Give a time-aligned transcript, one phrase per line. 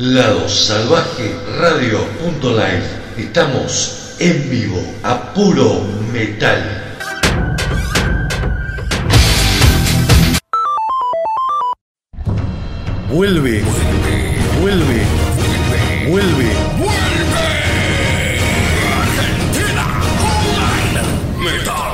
[0.00, 2.82] Lado Salvaje Radio.live.
[3.18, 6.96] Estamos en vivo a puro metal.
[13.10, 13.62] Vuelve,
[14.62, 15.02] vuelve,
[16.08, 16.50] vuelve.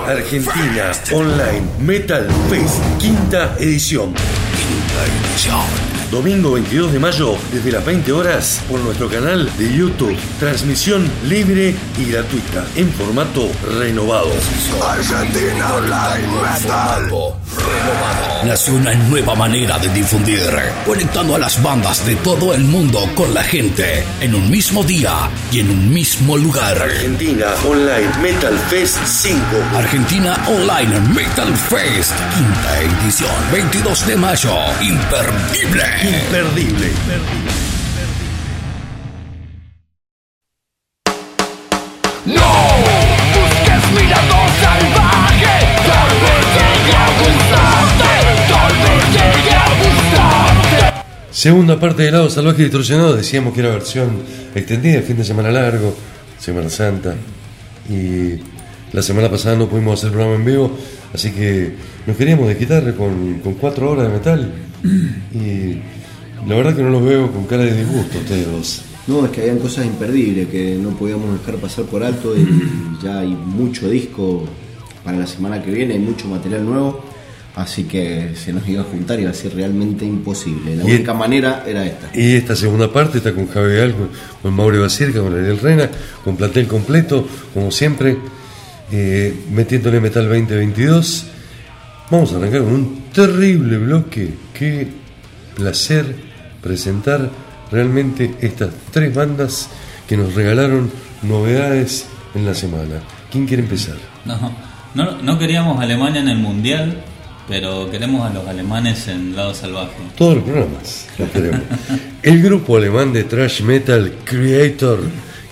[0.07, 4.14] Argentina Online Metal Fest, quinta edición.
[6.17, 10.16] Domingo 22 de mayo, desde las 20 horas, por nuestro canal de YouTube.
[10.41, 13.47] Transmisión libre y gratuita, en formato
[13.79, 14.30] renovado.
[14.83, 17.45] Argentina Online Metal.
[18.45, 20.41] Nació una nueva manera de difundir,
[20.84, 25.30] conectando a las bandas de todo el mundo con la gente en un mismo día
[25.51, 26.80] y en un mismo lugar.
[26.80, 29.41] Argentina Online Metal Fest 5.
[29.74, 35.84] Argentina Online Metal Fest, quinta edición, 22 de mayo, imperdible.
[36.02, 36.93] Imperdible.
[37.09, 37.66] No
[51.47, 54.11] Segunda parte del lado salvaje distorsionado, decíamos que era versión
[54.52, 55.95] extendida, fin de semana largo,
[56.41, 57.15] Semana Santa.
[57.89, 58.41] Y
[58.93, 60.77] la semana pasada no pudimos hacer programa en vivo,
[61.15, 61.73] así que
[62.05, 64.53] nos queríamos desquitar con, con cuatro horas de metal.
[65.33, 68.83] Y la verdad que no los veo con cara de disgusto ustedes dos.
[69.06, 72.44] No, es que habían cosas imperdibles que no podíamos dejar pasar por alto y
[73.05, 74.43] ya hay mucho disco
[75.05, 77.05] para la semana que viene, hay mucho material nuevo,
[77.56, 80.76] así que se nos iba a juntar y iba a ser realmente imposible.
[80.76, 82.10] La Y- única manera era esta.
[82.15, 84.10] Y esta segunda parte está con Javi Vidal, con,
[84.43, 85.91] con Mauro Basirca, con Ariel Rena,
[86.22, 88.16] con plantel completo, como siempre,
[88.93, 91.27] eh, metiéndole Metal 2022.
[92.10, 94.34] Vamos a arrancar con un terrible bloque.
[94.54, 94.87] Qué
[95.56, 96.15] placer
[96.62, 97.31] presentar
[97.72, 99.69] realmente estas tres bandas
[100.06, 100.91] que nos regalaron
[101.22, 103.00] novedades en la semana.
[103.32, 103.97] ¿Quién quiere empezar?
[104.25, 104.53] No,
[104.94, 107.03] no, no queríamos Alemania en el Mundial,
[107.49, 109.93] pero queremos a los alemanes en lado salvaje.
[110.17, 111.61] Todos los programas los queremos.
[112.23, 115.01] El grupo alemán de thrash metal Creator,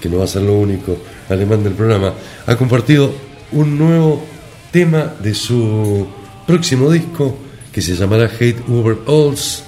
[0.01, 2.13] que no va a ser lo único alemán del programa,
[2.47, 3.15] ha compartido
[3.53, 4.25] un nuevo
[4.73, 6.07] tema de su
[6.47, 7.39] próximo disco
[7.73, 9.63] que se llamará Hate Over Alls.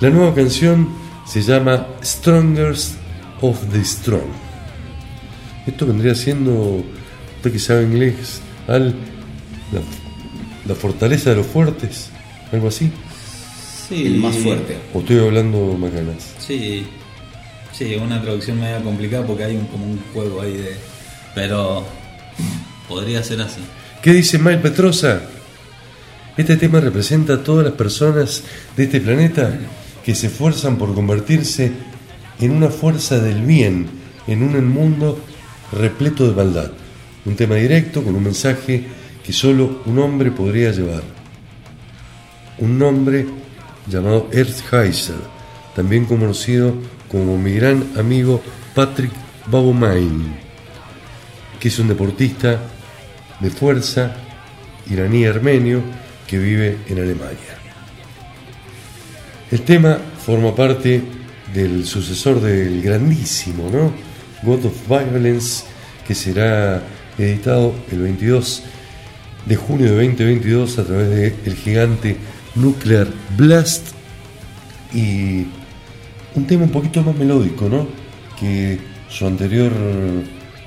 [0.00, 0.88] La nueva canción
[1.26, 2.96] se llama Strongest
[3.40, 4.28] of the Strong.
[5.66, 6.84] Esto vendría siendo,
[7.36, 8.94] usted que sabe inglés, al
[10.66, 12.10] la fortaleza de los fuertes,
[12.52, 12.90] algo así.
[13.88, 14.78] Sí, El más fuerte.
[14.94, 16.34] ¿O estoy hablando macanas?
[16.38, 16.86] Sí,
[17.72, 20.76] sí, una traducción media complicada porque hay un, como un juego ahí de...
[21.34, 21.84] Pero
[22.88, 23.60] podría ser así.
[24.02, 25.22] ¿Qué dice Mike Petrosa?
[26.36, 28.42] Este tema representa a todas las personas
[28.76, 29.58] de este planeta
[30.04, 31.72] que se esfuerzan por convertirse
[32.40, 33.86] en una fuerza del bien
[34.26, 35.18] en un mundo
[35.72, 36.72] repleto de maldad.
[37.24, 38.84] Un tema directo con un mensaje
[39.24, 41.02] que solo un hombre podría llevar.
[42.58, 43.26] Un hombre
[43.86, 45.16] llamado Earthheiser,
[45.74, 46.74] también conocido
[47.10, 48.42] como mi gran amigo
[48.74, 49.12] Patrick
[49.46, 50.34] Babomain,
[51.58, 52.60] que es un deportista
[53.40, 54.14] de fuerza
[54.90, 55.80] iraní armenio
[56.26, 57.58] que vive en Alemania.
[59.50, 61.02] El tema forma parte
[61.52, 63.92] del sucesor del grandísimo, ¿no?
[64.42, 65.64] God of Violence,
[66.06, 66.82] que será
[67.18, 68.62] editado el 22
[69.46, 72.16] de junio de 2022 a través de el gigante
[72.54, 73.88] Nuclear Blast
[74.92, 75.46] y
[76.34, 77.86] un tema un poquito más melódico, ¿no?
[78.38, 78.78] Que
[79.08, 79.72] su anterior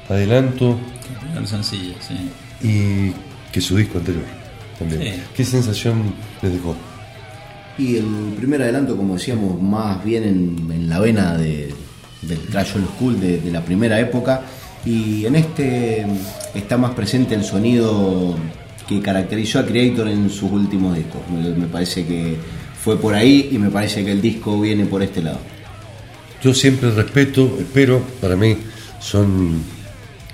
[0.10, 0.78] adelanto
[1.36, 2.16] El sencillo, sí.
[2.68, 3.14] y
[3.52, 4.24] que su disco anterior
[4.80, 5.02] también.
[5.02, 5.22] Sí.
[5.36, 6.76] ¿Qué sensación les dejó?
[7.78, 11.74] Y el primer adelanto, como decíamos, más bien en, en la vena de-
[12.24, 14.42] del trash old school de, de la primera época.
[14.86, 16.06] Y en este
[16.56, 18.36] está más presente el sonido
[18.88, 21.22] que caracterizó a Creator en sus últimos discos.
[21.30, 22.38] Me, me parece que
[22.82, 25.40] fue por ahí y me parece que el disco viene por este lado.
[26.42, 28.58] Yo siempre respeto, espero, para mí
[29.00, 29.62] son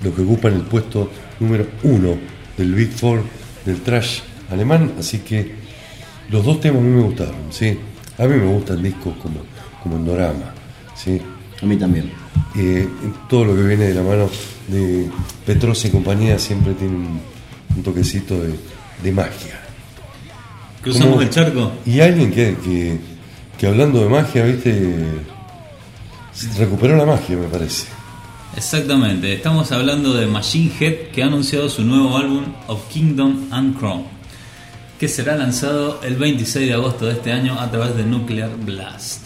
[0.03, 1.09] los que ocupan el puesto
[1.39, 2.17] número uno
[2.57, 3.23] del Big Four
[3.65, 4.19] del trash
[4.51, 5.51] alemán, así que
[6.29, 7.77] los dos temas a mí me gustaron, ¿sí?
[8.17, 9.39] A mí me gustan discos como,
[9.81, 10.53] como Endorama,
[10.95, 11.21] ¿sí?
[11.61, 12.11] A mí también.
[12.56, 12.88] Eh,
[13.29, 14.29] todo lo que viene de la mano
[14.67, 15.09] de
[15.45, 17.21] Petros y compañía siempre tiene un,
[17.75, 18.53] un toquecito de,
[19.01, 19.59] de magia.
[20.81, 21.71] Cruzamos el charco.
[21.85, 22.97] Y alguien que, que,
[23.57, 25.05] que hablando de magia, viste,
[26.57, 27.87] recuperó la magia, me parece.
[28.55, 33.79] Exactamente, estamos hablando de Machine Head que ha anunciado su nuevo álbum Of Kingdom and
[33.79, 34.03] Crown,
[34.99, 39.23] que será lanzado el 26 de agosto de este año a través de Nuclear Blast.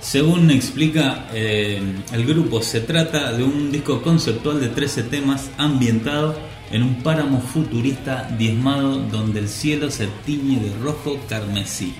[0.00, 1.82] Según explica eh,
[2.12, 6.34] el grupo, se trata de un disco conceptual de 13 temas ambientado
[6.70, 11.94] en un páramo futurista diezmado donde el cielo se tiñe de rojo carmesí.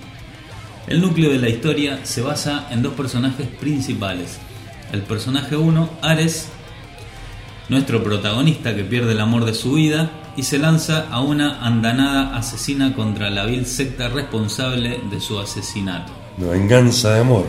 [0.87, 4.38] El núcleo de la historia se basa en dos personajes principales.
[4.93, 6.49] El personaje 1, Ares,
[7.69, 12.37] nuestro protagonista que pierde el amor de su vida y se lanza a una andanada
[12.37, 16.12] asesina contra la vil secta responsable de su asesinato.
[16.38, 17.46] La venganza de amor.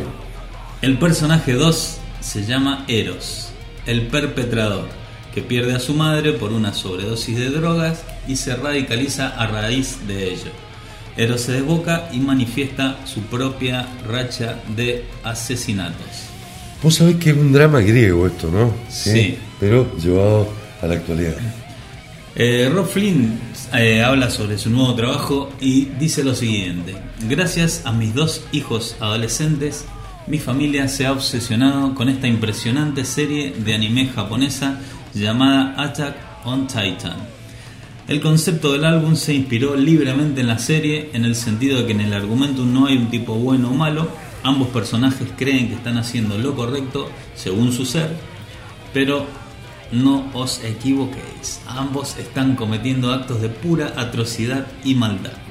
[0.81, 3.49] El personaje 2 se llama Eros,
[3.85, 4.87] el perpetrador,
[5.35, 9.97] que pierde a su madre por una sobredosis de drogas y se radicaliza a raíz
[10.07, 10.51] de ello.
[11.17, 16.29] Eros se desboca y manifiesta su propia racha de asesinatos.
[16.81, 18.73] Vos sabés que es un drama griego esto, ¿no?
[18.89, 19.37] Sí.
[19.59, 20.47] Pero llevado
[20.81, 21.35] a la actualidad.
[22.37, 23.37] Eh, Rob Flynn
[23.73, 26.95] eh, habla sobre su nuevo trabajo y dice lo siguiente:
[27.27, 29.85] Gracias a mis dos hijos adolescentes,
[30.27, 34.79] mi familia se ha obsesionado con esta impresionante serie de anime japonesa
[35.19, 36.15] llamada Attack
[36.45, 37.17] on Titan.
[38.07, 41.93] El concepto del álbum se inspiró libremente en la serie en el sentido de que
[41.93, 44.09] en el argumento no hay un tipo bueno o malo,
[44.43, 48.15] ambos personajes creen que están haciendo lo correcto según su ser,
[48.93, 49.25] pero
[49.91, 55.44] no os equivoquéis, ambos están cometiendo actos de pura atrocidad y maldad.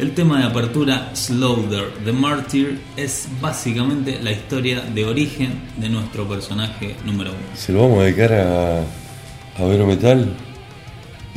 [0.00, 6.26] El tema de apertura Slaughter the Martyr es básicamente la historia de origen de nuestro
[6.26, 7.40] personaje número uno.
[7.54, 8.78] Se lo vamos a dedicar a,
[9.58, 10.26] a Vero Metal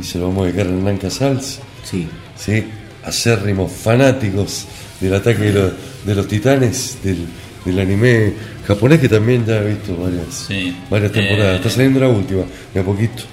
[0.00, 2.08] y se lo vamos a dedicar a Hernán Casals, Sí.
[2.36, 2.64] ¿sí?
[3.04, 4.64] acérrimos fanáticos
[4.98, 5.72] del ataque de, los-
[6.06, 7.18] de los titanes, del,
[7.66, 8.32] del anime
[8.66, 10.74] japonés que también ya he visto varias, Sí.
[10.88, 11.52] varias temporadas.
[11.52, 13.24] Eh, Está saliendo la última, de a poquito,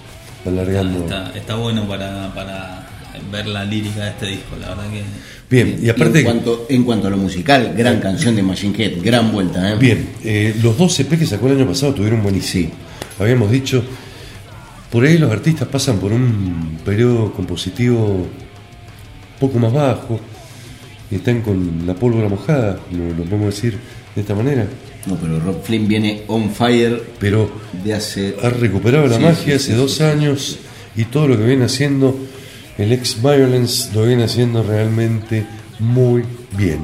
[0.45, 1.05] alargando.
[1.05, 2.80] Está, está bueno para, para
[3.31, 5.01] ver la lírica de este disco, la verdad que...
[5.49, 6.19] Bien, y aparte...
[6.19, 9.75] en, cuanto, en cuanto a lo musical, gran canción de Machine Head, gran vuelta, ¿eh?
[9.77, 12.71] Bien, eh, los dos EP que sacó el año pasado tuvieron buenísimo.
[13.19, 13.83] Habíamos dicho,
[14.89, 18.27] por ahí los artistas pasan por un periodo compositivo
[19.39, 20.19] poco más bajo
[21.09, 23.77] y están con la pólvora mojada, lo, lo podemos decir
[24.15, 24.65] de esta manera,
[25.07, 27.49] No, pero Rob Flynn viene on fire pero
[27.83, 28.35] de hace.
[28.43, 30.03] ha recuperado la Sí, magia sí, hace sí, dos sí.
[30.03, 30.59] años
[30.95, 32.17] y todo lo que viene haciendo
[32.81, 35.45] el ex-violence lo viene haciendo realmente
[35.79, 36.23] muy
[36.57, 36.79] bien.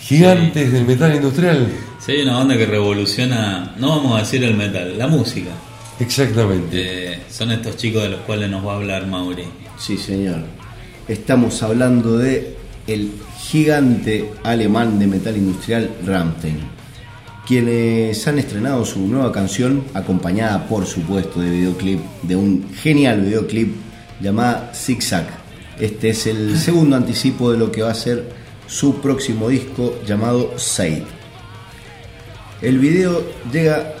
[0.00, 1.68] Gigantes del metal industrial,
[2.10, 5.50] hay una banda que revoluciona, no vamos a decir el metal, la música.
[6.00, 7.12] exactamente.
[7.12, 9.44] Eh, son estos chicos de los cuales nos va a hablar Mauri.
[9.78, 10.40] Sí, señor.
[11.06, 12.56] Estamos hablando de
[12.86, 16.58] el gigante alemán de metal industrial Rammstein,
[17.46, 23.72] quienes han estrenado su nueva canción acompañada, por supuesto, de videoclip, de un genial videoclip
[24.20, 25.26] llamada Zig Zag.
[25.78, 28.28] Este es el segundo anticipo de lo que va a ser
[28.66, 31.02] su próximo disco llamado Said.
[32.62, 33.94] El video llega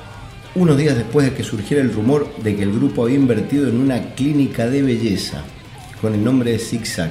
[0.54, 3.80] unos días después de que surgiera el rumor de que el grupo había invertido en
[3.80, 5.42] una clínica de belleza
[6.00, 7.10] con el nombre de Zig Zag.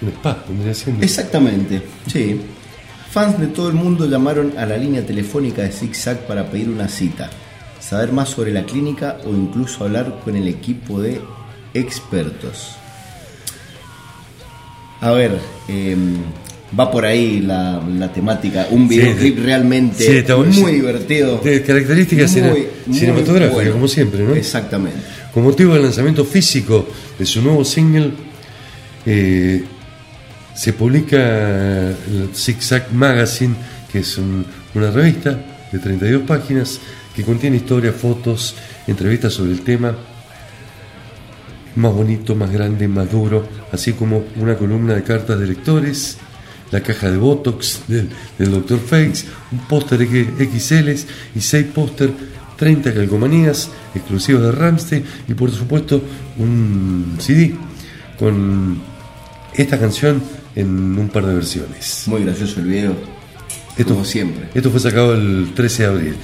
[0.00, 1.04] Un spa, vendría siendo.
[1.04, 2.40] Exactamente, sí.
[3.10, 6.68] Fans de todo el mundo llamaron a la línea telefónica de Zig Zag para pedir
[6.68, 7.30] una cita,
[7.80, 11.20] saber más sobre la clínica o incluso hablar con el equipo de
[11.74, 12.76] expertos.
[15.00, 15.38] A ver,
[15.68, 16.16] em,
[16.78, 18.66] va por ahí la, la temática.
[18.70, 19.42] Un videoclip sí.
[19.42, 20.52] realmente Sí, está bueno.
[20.54, 21.38] muy divertido.
[21.38, 23.72] De características muy cinematográficas, bueno.
[23.72, 24.34] como siempre, ¿no?
[24.34, 24.98] Exactamente.
[25.32, 26.88] Con motivo del lanzamiento físico
[27.18, 28.10] de su nuevo single,
[29.06, 29.64] eh,
[30.54, 33.54] se publica el Zig Zag Magazine,
[33.92, 35.38] que es un- una revista
[35.70, 36.80] de 32 páginas
[37.14, 38.56] que contiene historias, fotos,
[38.88, 39.96] entrevistas sobre el tema
[41.78, 46.18] más bonito, más grande, más duro, así como una columna de cartas de lectores,
[46.70, 48.08] la caja de Botox del,
[48.38, 48.78] del Dr.
[48.78, 50.90] Fakes, un póster XL
[51.34, 52.10] y seis póster,
[52.56, 56.02] 30 calcomanías exclusivos de Ramstein y por supuesto
[56.38, 57.54] un CD
[58.18, 58.82] con
[59.54, 60.20] esta canción
[60.56, 62.04] en un par de versiones.
[62.06, 62.96] Muy gracioso el video.
[63.76, 64.48] Esto, como siempre.
[64.54, 66.16] Esto fue sacado el 13 de abril.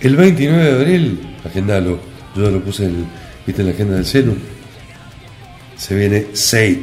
[0.00, 1.98] El 29 de abril, agendalo,
[2.36, 3.06] yo ya lo puse en,
[3.46, 4.34] ¿viste, en la agenda del celu,
[5.78, 6.82] se viene Sate,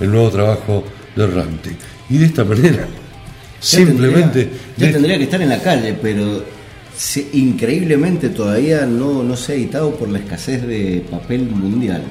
[0.00, 0.84] el nuevo trabajo
[1.16, 1.76] de Ramstein.
[2.10, 2.86] Y de esta manera, Ya
[3.60, 4.44] simplemente...
[4.44, 6.44] tendría, ya de- tendría que estar en la calle, pero
[6.96, 12.02] se- increíblemente todavía no, no se ha editado por la escasez de papel mundial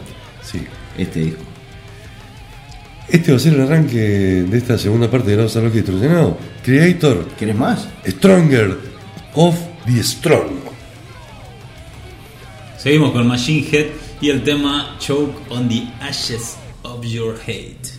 [0.44, 0.62] sí.
[0.98, 1.44] este disco.
[3.10, 6.38] Este va a ser el arranque de esta segunda parte de la Salud Distorsionado.
[6.64, 7.88] Creator, ¿Querés más?
[8.06, 8.78] Stronger
[9.36, 9.56] of
[9.86, 10.50] the Strong.
[12.78, 13.86] Seguimos con Machine Head
[14.20, 17.98] y el tema Choke on the Ashes of Your Hate.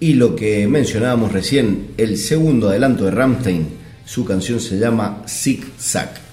[0.00, 5.64] Y lo que mencionábamos recién, el segundo adelanto de Rammstein, Su canción se llama Zig
[5.80, 6.25] Zag.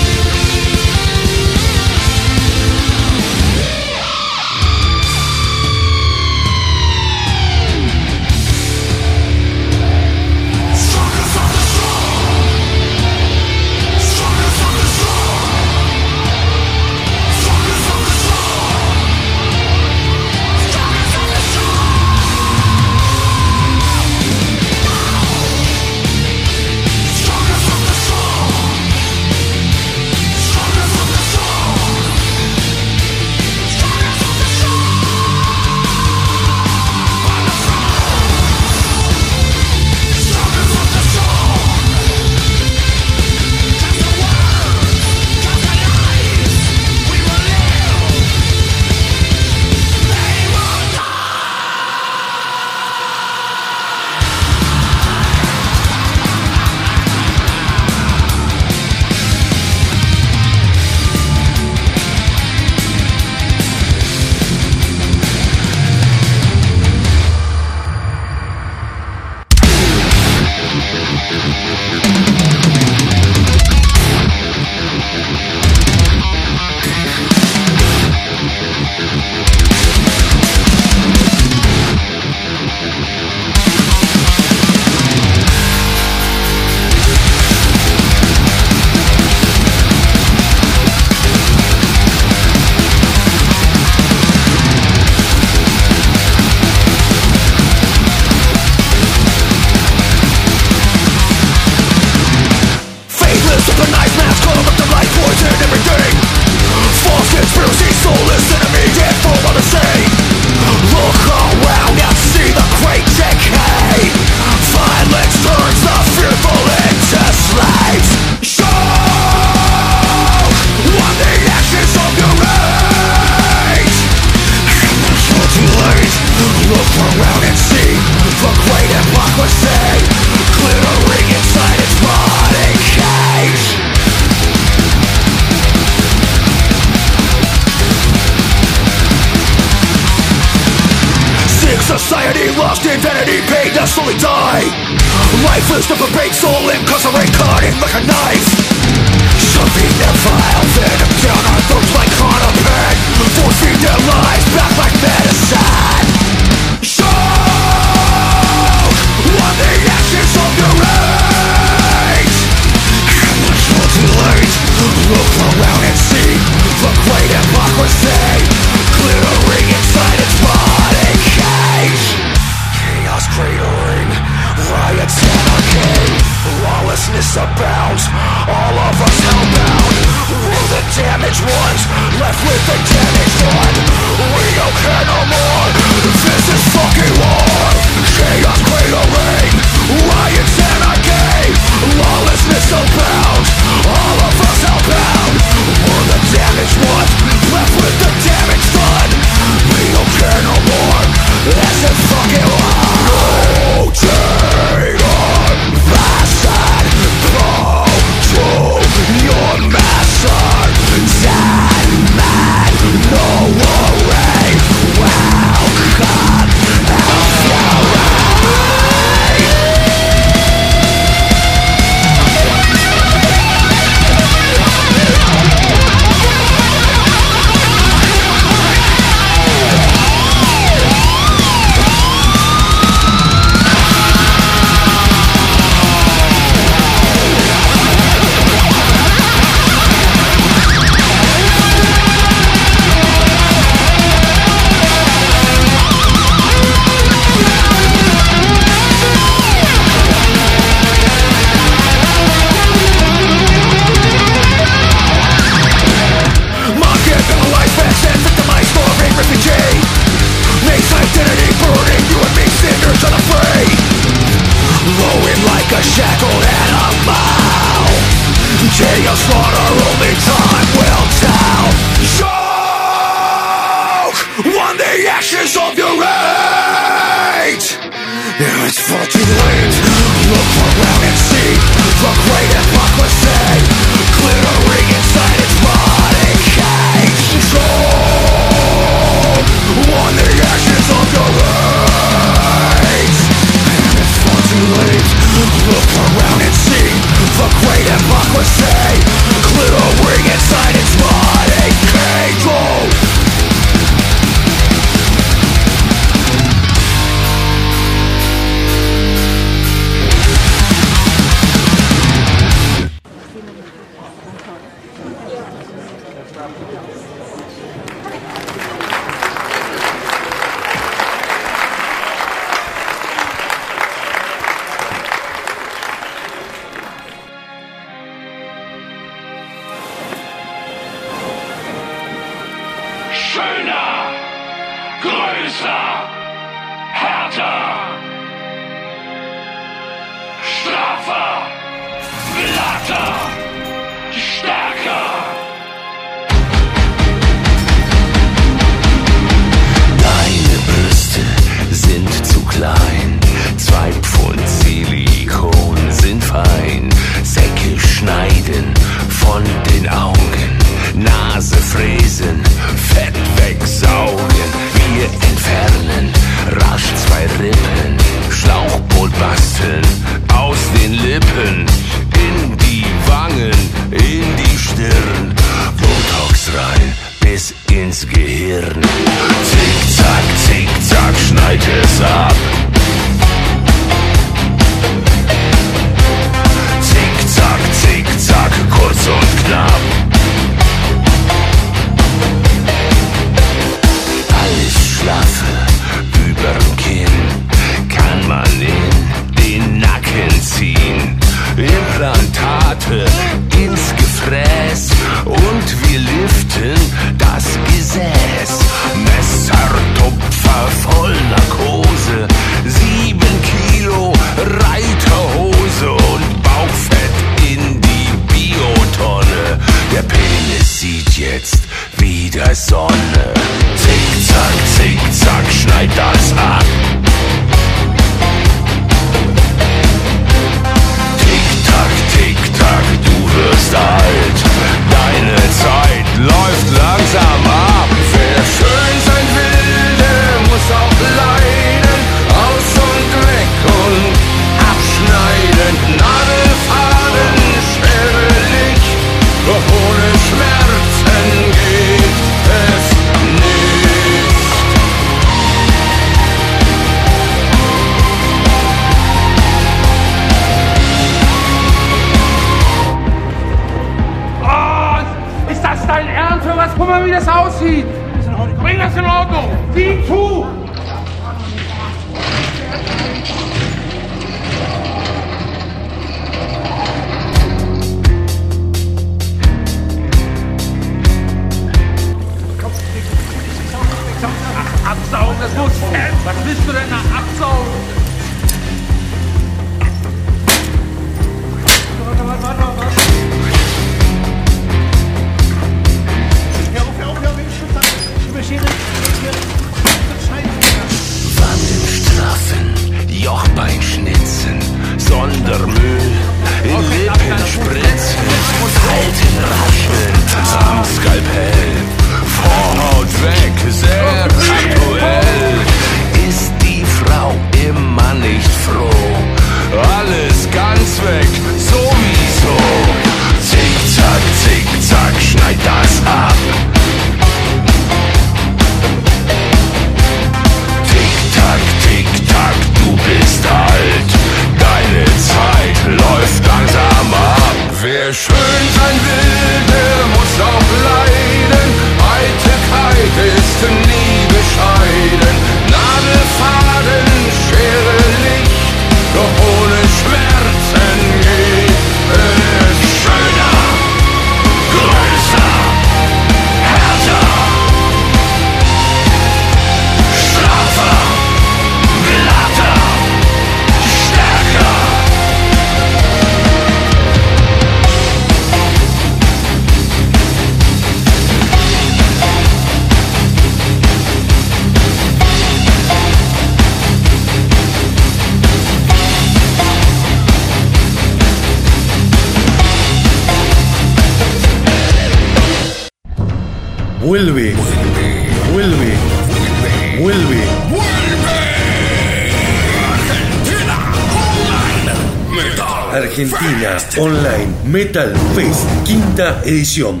[596.98, 600.00] Online Metal Fest, quinta edición.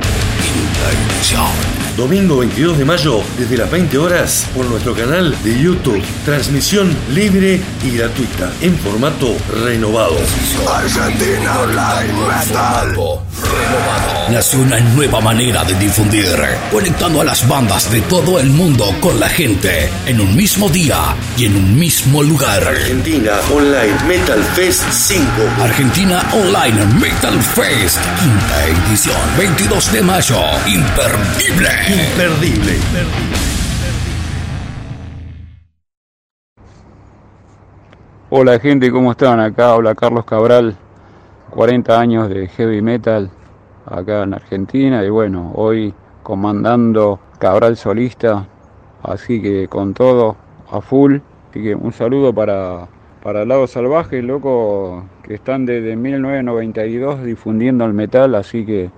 [1.94, 6.02] Domingo 22 de mayo, desde las 20 horas, por nuestro canal de YouTube.
[6.24, 10.16] Transmisión libre y gratuita, en formato renovado.
[10.68, 13.25] Argentina Online Metal.
[14.30, 16.26] Nació una nueva manera de difundir,
[16.72, 21.14] conectando a las bandas de todo el mundo con la gente en un mismo día
[21.38, 22.66] y en un mismo lugar.
[22.66, 25.22] Argentina Online Metal Fest 5.
[25.62, 31.68] Argentina Online Metal Fest, quinta edición, 22 de mayo, imperdible.
[31.88, 32.72] Imperdible.
[38.28, 39.38] Hola gente, ¿cómo están?
[39.38, 40.76] Acá habla Carlos Cabral,
[41.50, 43.30] 40 años de heavy metal
[43.86, 48.46] acá en Argentina y bueno, hoy comandando Cabral solista,
[49.02, 50.36] así que con todo
[50.70, 51.18] a full.
[51.50, 52.88] Así que un saludo para,
[53.22, 58.90] para el lado salvaje, loco, que están desde 1992 difundiendo el metal, así que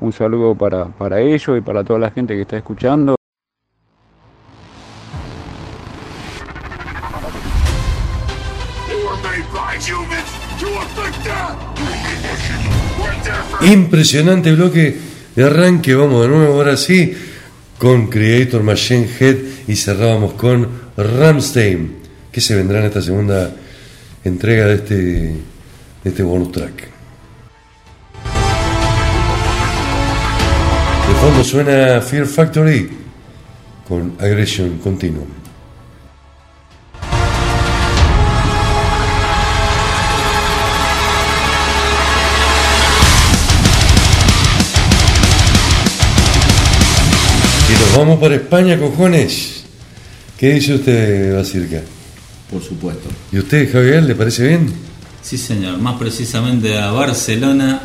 [0.00, 3.19] un saludo para, para ellos y para toda la gente que está escuchando.
[13.62, 14.96] Impresionante bloque
[15.36, 15.94] de arranque.
[15.94, 17.14] Vamos de nuevo, ahora sí,
[17.78, 19.36] con Creator Machine Head
[19.68, 21.96] y cerrábamos con Ramstein,
[22.32, 23.54] que se vendrá en esta segunda
[24.24, 25.34] entrega de este, de
[26.04, 26.88] este bonus track.
[31.08, 32.88] De fondo suena Fear Factory
[33.86, 35.39] con Aggression Continuum.
[47.90, 49.64] Nos vamos para España, cojones.
[50.38, 51.80] ¿Qué dice usted, Basirca?
[52.50, 53.08] Por supuesto.
[53.32, 54.72] ¿Y usted, Javier, le parece bien?
[55.22, 57.82] Sí, señor, más precisamente a Barcelona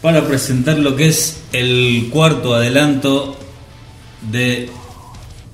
[0.00, 3.38] para presentar lo que es el cuarto adelanto
[4.30, 4.68] de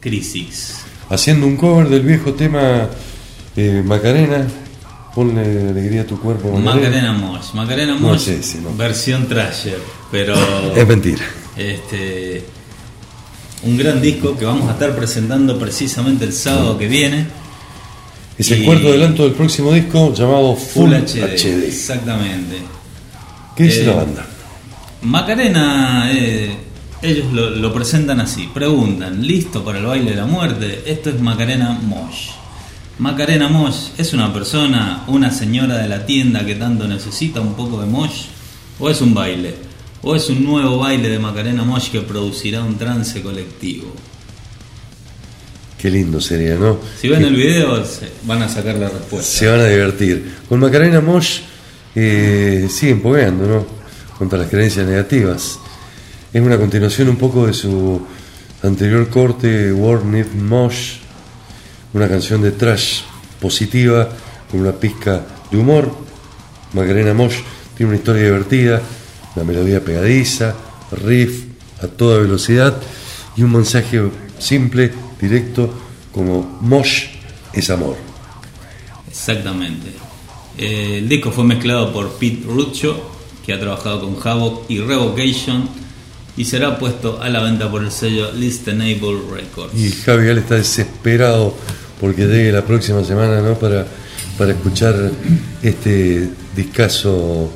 [0.00, 0.76] Crisis.
[1.08, 2.88] Haciendo un cover del viejo tema
[3.56, 4.46] eh, Macarena.
[5.14, 5.40] Ponle
[5.70, 8.72] alegría a tu cuerpo, Macarena Mosh, Macarena No Mosh, sé si no.
[8.76, 10.36] versión Trasher, pero
[10.76, 11.24] Es mentira.
[11.56, 12.44] este
[13.62, 17.26] un gran disco que vamos a estar presentando precisamente el sábado que viene.
[18.38, 21.64] Es el cuarto adelanto del próximo disco llamado Full, Full HD, HD.
[21.68, 22.56] exactamente.
[23.54, 24.26] ¿Qué dice Eh, la banda?
[25.02, 26.54] Macarena, eh,
[27.02, 30.82] ellos lo, lo presentan así, preguntan, ¿listo para el baile de la muerte?
[30.86, 32.28] Esto es Macarena Mosh.
[32.98, 37.80] Macarena Mosh es una persona, una señora de la tienda que tanto necesita un poco
[37.80, 38.24] de Mosh,
[38.78, 39.54] o es un baile.
[40.02, 43.92] ¿O es un nuevo baile de Macarena Mosh que producirá un trance colectivo?
[45.78, 46.78] Qué lindo sería, ¿no?
[47.00, 49.30] Si ven el video se- van a sacar la respuesta.
[49.30, 50.36] Se van a divertir.
[50.48, 51.40] Con Macarena Mosh
[51.94, 53.66] eh, siguen pogueando, ¿no?
[54.18, 55.58] Contra las creencias negativas.
[56.32, 58.00] Es una continuación un poco de su
[58.62, 60.96] anterior corte, War Need Mosh,
[61.94, 63.00] una canción de trash
[63.40, 64.08] positiva
[64.50, 65.90] con una pizca de humor.
[66.74, 67.36] Macarena Mosh
[67.76, 68.80] tiene una historia divertida,
[69.36, 70.54] una melodía pegadiza,
[70.92, 71.44] riff
[71.82, 72.76] a toda velocidad
[73.36, 74.02] y un mensaje
[74.38, 74.90] simple,
[75.20, 75.72] directo,
[76.12, 77.06] como Mosh
[77.52, 77.96] es amor.
[79.08, 79.88] Exactamente.
[80.58, 82.96] Eh, el disco fue mezclado por Pete Ruccio,
[83.44, 85.68] que ha trabajado con Havoc y Revocation,
[86.36, 89.74] y será puesto a la venta por el sello Listenable Records.
[89.74, 91.54] Y Javi Gal está desesperado
[92.00, 93.54] porque llegue la próxima semana ¿no?
[93.54, 93.86] para,
[94.38, 95.10] para escuchar
[95.62, 97.52] este discazo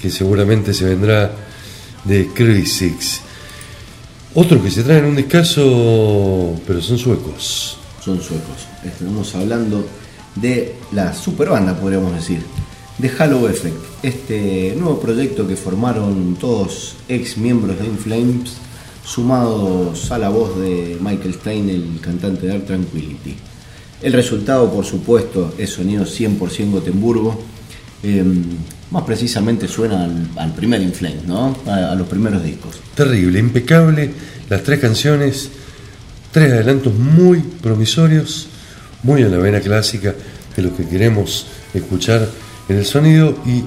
[0.00, 1.30] que seguramente se vendrá
[2.04, 3.20] de Crisix.
[4.34, 7.76] Otro que se trae en un discazo, pero son suecos.
[8.02, 8.66] Son suecos.
[8.84, 9.84] Estamos hablando
[10.36, 12.42] de la super banda, podríamos decir,
[12.98, 18.52] de Halo Effect, este nuevo proyecto que formaron todos ex miembros de In Flames,
[19.04, 23.36] sumados a la voz de Michael Stein, el cantante de Dark Tranquility.
[24.02, 27.38] El resultado, por supuesto, es sonido 100% Gotemburgo.
[28.02, 28.24] Eh,
[28.90, 31.56] más precisamente suena al, al primer In Flames, ¿no?
[31.66, 32.80] A- a los primeros discos.
[32.94, 34.10] Terrible, impecable,
[34.48, 35.50] las tres canciones,
[36.32, 38.48] tres adelantos muy promisorios,
[39.02, 40.14] muy a la vena clásica
[40.56, 42.28] de lo que queremos escuchar
[42.68, 43.62] en el sonido y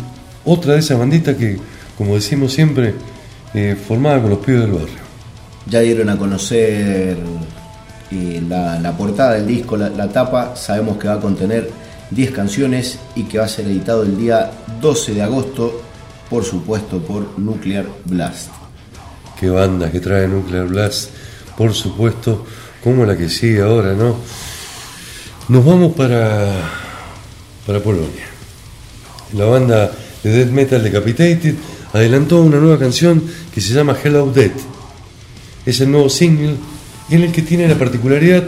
[0.45, 1.57] otra de esas banditas que,
[1.97, 2.93] como decimos siempre,
[3.53, 5.03] eh, formada con los pibes del barrio.
[5.69, 7.17] Ya dieron a conocer
[8.11, 10.55] eh, la, la portada del disco, la, la tapa.
[10.57, 11.69] Sabemos que va a contener
[12.13, 15.81] 10 canciones y que va a ser editado el día 12 de agosto,
[16.29, 18.49] por supuesto, por Nuclear Blast.
[19.39, 21.09] Qué banda que trae Nuclear Blast,
[21.57, 22.45] por supuesto,
[22.83, 24.15] como la que sigue ahora, ¿no?
[25.49, 26.49] Nos vamos para,
[27.65, 28.25] para Polonia.
[29.33, 29.91] La banda
[30.23, 31.55] de death metal Decapitated
[31.91, 33.21] adelantó una nueva canción
[33.53, 34.57] que se llama Hello Death.
[35.65, 36.55] Es el nuevo single
[37.09, 38.43] en el que tiene la particularidad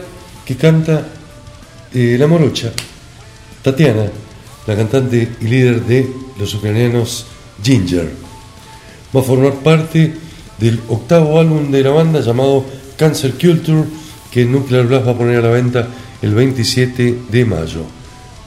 [0.46, 1.08] que canta
[1.94, 2.72] eh, la morocha,
[3.66, 4.06] Tatiana,
[4.68, 7.26] la cantante y líder de los ucranianos
[7.64, 8.12] Ginger.
[9.16, 10.14] Va a formar parte
[10.60, 12.64] del octavo álbum de la banda llamado
[12.96, 13.86] Cancer Culture
[14.30, 15.88] que Nuclear Blast va a poner a la venta
[16.22, 17.82] el 27 de mayo.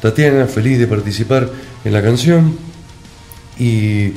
[0.01, 1.51] Tatiana, feliz de participar
[1.85, 2.57] en la canción
[3.59, 4.13] y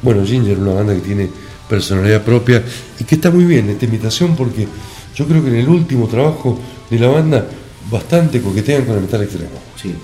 [0.00, 1.28] bueno, Ginger, una banda que tiene
[1.68, 2.64] personalidad propia
[2.98, 4.66] y que está muy bien esta invitación porque
[5.14, 6.58] yo creo que en el último trabajo
[6.88, 7.46] de la banda
[7.90, 9.60] bastante coquetean con el metal extremo.
[9.76, 9.94] Sí,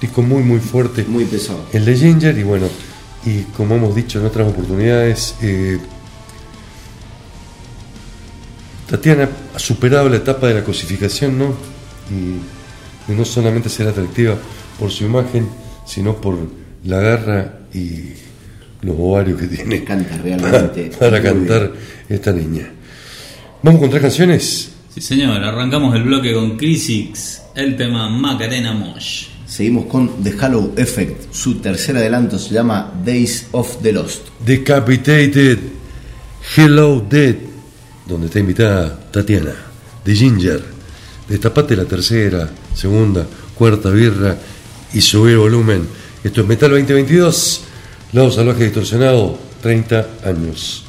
[0.00, 1.04] Disco muy muy fuerte.
[1.04, 1.64] muy pesado.
[1.72, 2.66] El de Ginger y bueno,
[3.24, 5.78] y como hemos dicho en otras oportunidades, eh,
[8.88, 11.54] Tatiana ha superado la etapa de la cosificación, ¿no?
[12.10, 14.36] Y, y no solamente ser atractiva
[14.78, 15.48] por su imagen,
[15.84, 16.38] sino por
[16.84, 18.12] la garra y
[18.82, 20.90] los ovarios que tiene Canta para, realmente.
[20.98, 21.72] para muy cantar
[22.08, 22.70] esta niña.
[23.62, 24.72] Vamos con tres canciones.
[24.94, 29.26] Sí, señor, arrancamos el bloque con Crisix, el tema Macarena Mosh.
[29.58, 31.32] Seguimos con The Halo Effect.
[31.34, 34.28] Su tercer adelanto se llama Days of the Lost.
[34.46, 35.58] Decapitated,
[36.56, 37.34] Hello Dead,
[38.06, 39.56] donde está invitada Tatiana,
[40.04, 40.62] de Ginger.
[41.28, 44.38] Destapate la tercera, segunda, cuarta birra
[44.94, 45.88] y subir volumen.
[46.22, 47.62] Esto es Metal 2022,
[48.12, 50.87] Lado Salvaje Distorsionado, 30 años.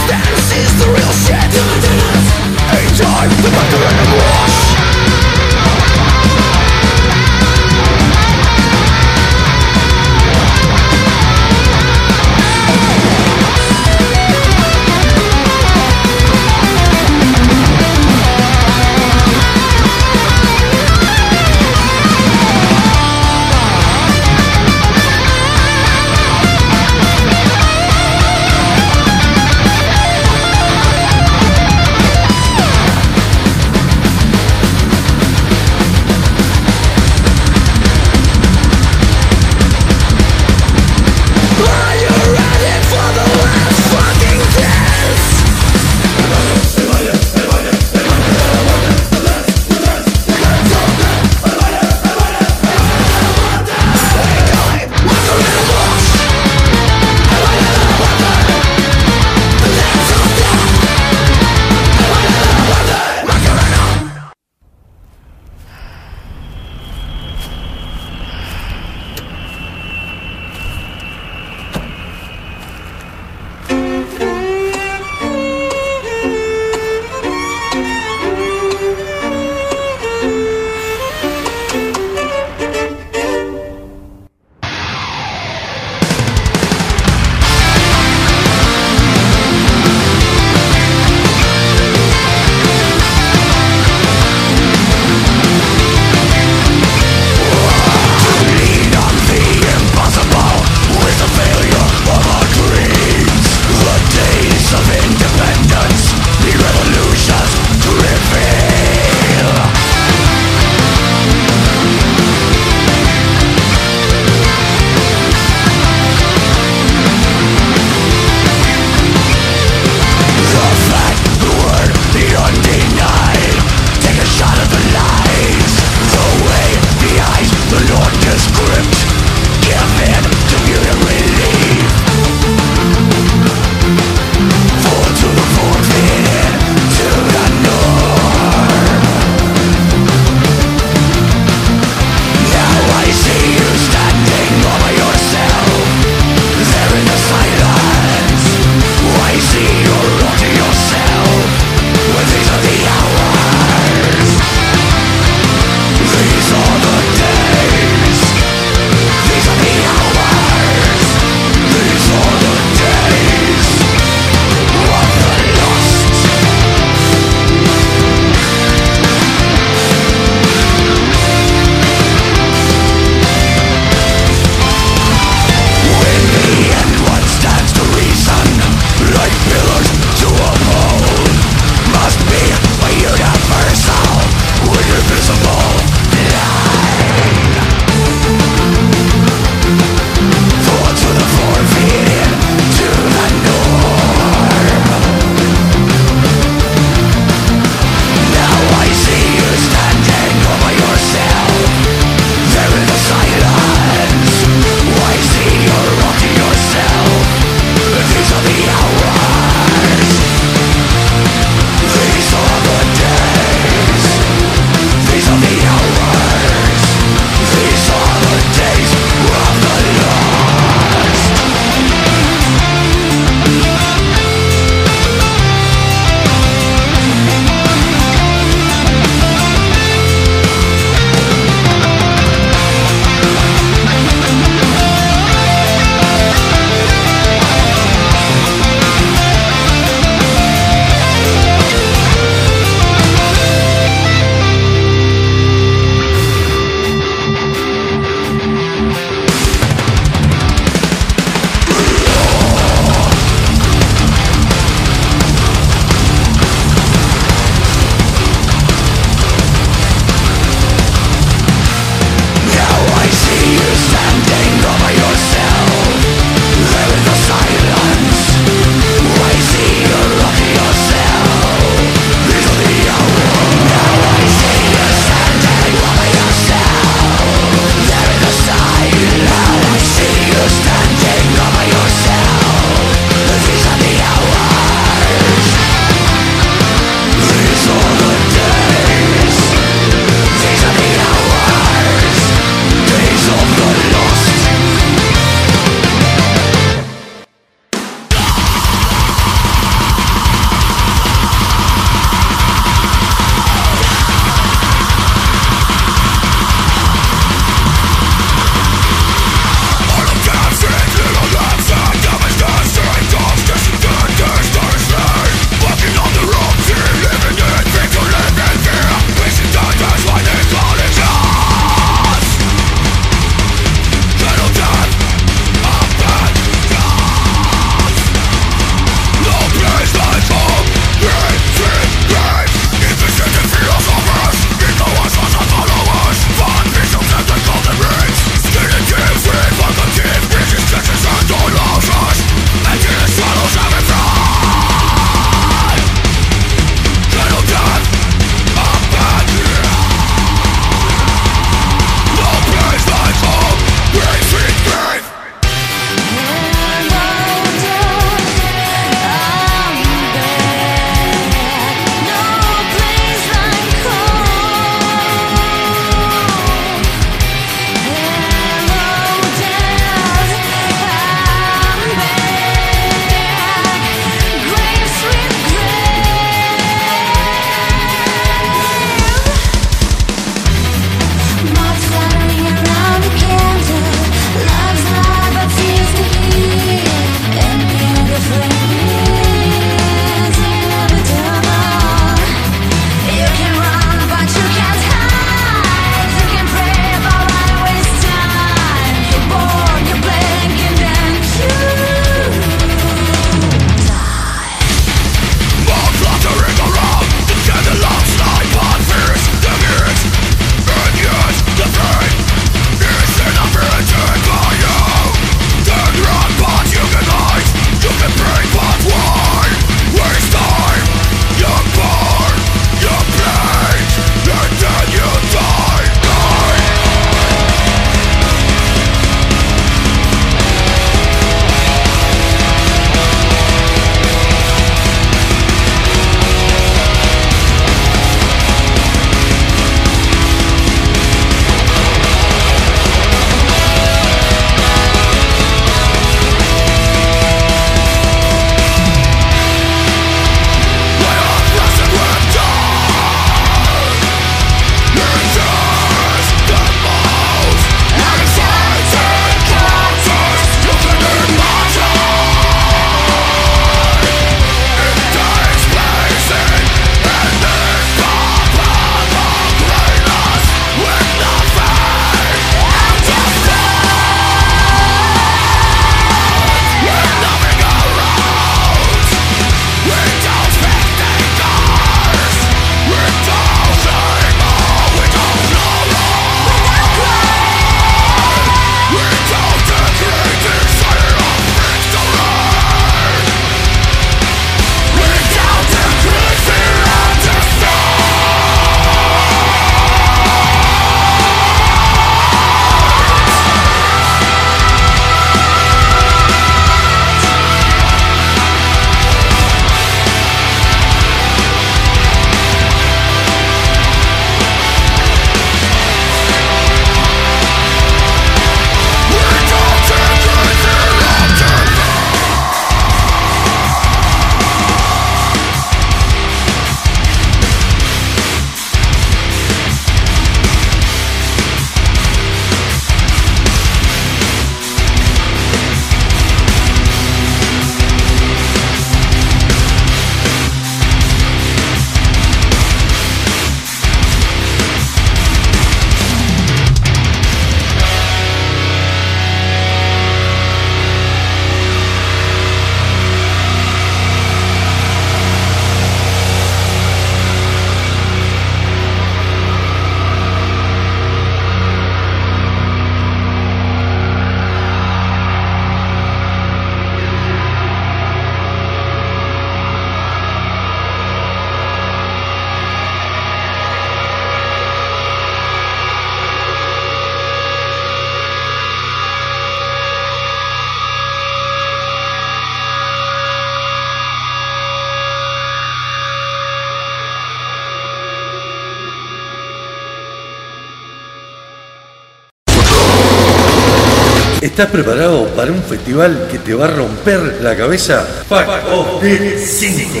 [594.58, 598.04] ¿Estás preparado para un festival que te va a romper la cabeza?
[598.28, 600.00] Fuck Off de 5.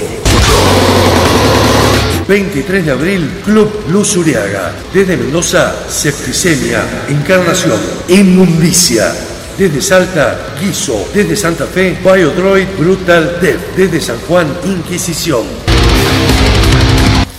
[2.26, 4.72] 23 de abril, Club Luz Uriaga.
[4.92, 7.78] Desde Mendoza, Septicemia, Encarnación,
[8.08, 9.14] Inmundicia.
[9.56, 11.08] Desde Salta, Guiso.
[11.14, 13.76] Desde Santa Fe, Biodroid Brutal Death.
[13.76, 15.44] Desde San Juan, Inquisición.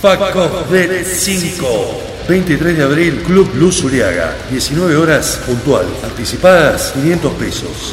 [0.00, 2.09] Fuck Off Dead 5.
[2.30, 4.32] 23 de abril, Club Luz Uriaga.
[4.50, 5.84] 19 horas puntual.
[6.04, 7.92] Anticipadas 500 pesos.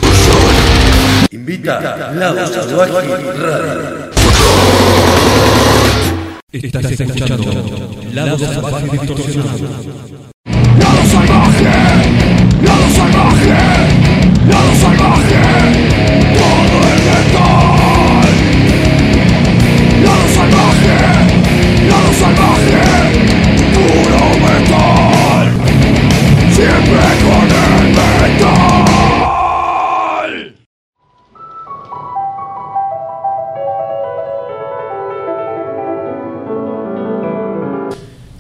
[1.32, 4.12] Invita Lado Salvaje Radio.
[6.52, 10.17] Estás escuchando Lado Salvaje Distorsionado.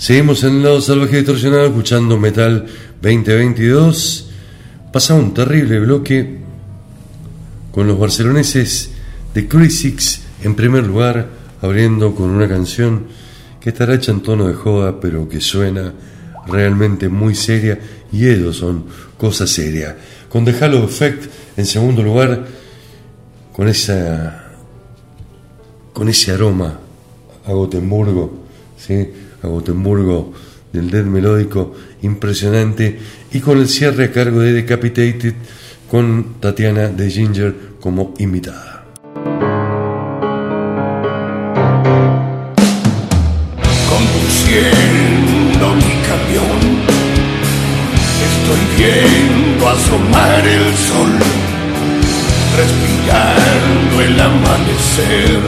[0.07, 2.65] Seguimos en el lado salvaje distorsionado escuchando Metal
[3.01, 4.29] 2022.
[4.93, 6.37] Pasaba un terrible bloque
[7.73, 8.91] con los barceloneses
[9.33, 11.27] de Crisix en primer lugar,
[11.61, 13.07] abriendo con una canción
[13.59, 15.91] que estará hecha en tono de joda, pero que suena
[16.47, 17.77] realmente muy seria
[18.09, 18.85] y ellos son
[19.17, 19.97] cosa seria.
[20.29, 22.47] Con The Halo Effect en segundo lugar,
[23.51, 24.53] con esa
[25.91, 26.79] con ese aroma
[27.45, 28.45] a Gotemburgo,
[28.77, 29.05] ¿sí?
[29.43, 30.33] A Gotemburgo
[30.71, 32.99] del death melódico impresionante
[33.31, 35.33] y con el cierre a cargo de Decapitated
[35.89, 38.85] con Tatiana de Ginger como invitada.
[43.89, 46.59] Conduciendo mi camión,
[48.29, 51.11] estoy viendo asomar el sol,
[52.57, 55.39] respirando el amanecer,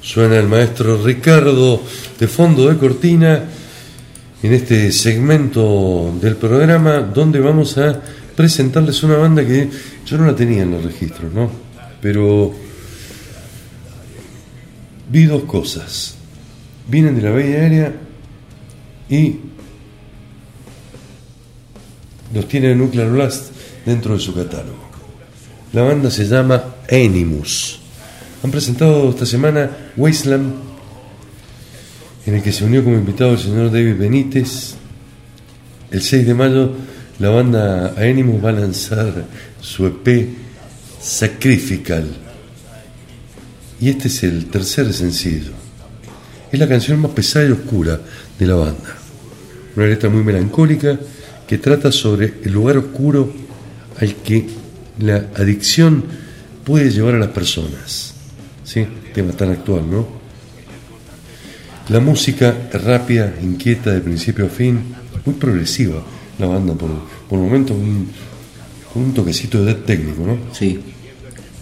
[0.00, 1.82] Suena el maestro Ricardo
[2.18, 3.42] de fondo de cortina
[4.42, 8.00] en este segmento del programa donde vamos a
[8.34, 9.68] presentarles una banda que
[10.06, 11.50] yo no la tenía en los registros, ¿no?
[12.00, 12.54] Pero
[15.10, 16.14] vi dos cosas.
[16.88, 17.92] Vienen de la Bella Aérea
[19.08, 19.36] y
[22.32, 23.50] los tiene Nuclear Blast
[23.84, 24.85] dentro de su catálogo.
[25.76, 27.78] La banda se llama Animus.
[28.42, 30.54] Han presentado esta semana Wasteland,
[32.24, 34.76] en el que se unió como invitado el señor David Benítez.
[35.90, 36.72] El 6 de mayo
[37.18, 39.26] la banda Animus va a lanzar
[39.60, 40.30] su EP
[40.98, 42.08] Sacrificial.
[43.78, 45.52] Y este es el tercer sencillo.
[46.50, 48.00] Es la canción más pesada y oscura
[48.38, 48.96] de la banda.
[49.76, 50.98] Una letra muy melancólica
[51.46, 53.30] que trata sobre el lugar oscuro
[54.00, 54.55] al que
[54.98, 56.04] la adicción
[56.64, 58.14] puede llevar a las personas.
[58.64, 58.86] ¿Sí?
[59.14, 60.06] Tema tan actual, ¿no?
[61.88, 64.80] La música es rápida, inquieta de principio a fin,
[65.24, 66.02] muy progresiva
[66.38, 66.90] la banda, por,
[67.28, 68.08] por momentos un,
[68.96, 70.36] un toquecito de death técnico, ¿no?
[70.52, 70.80] Sí,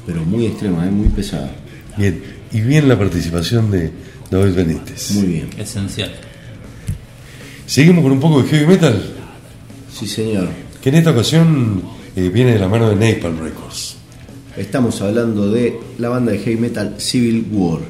[0.06, 0.90] pero muy extrema, ¿eh?
[0.90, 1.54] muy pesada.
[1.98, 2.22] Bien,
[2.52, 3.90] y bien la participación de
[4.30, 5.10] David Benítez.
[5.12, 5.50] Muy bien.
[5.58, 6.10] Esencial.
[7.66, 9.02] Seguimos con un poco de heavy metal,
[9.92, 10.48] Sí, señor.
[10.82, 11.82] que en esta ocasión
[12.16, 13.96] eh, viene de la mano de Napalm Records.
[14.56, 17.80] Estamos hablando de la banda de heavy metal Civil War,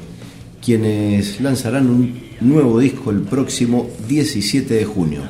[0.63, 5.21] quienes lanzarán un nuevo disco el próximo 17 de junio.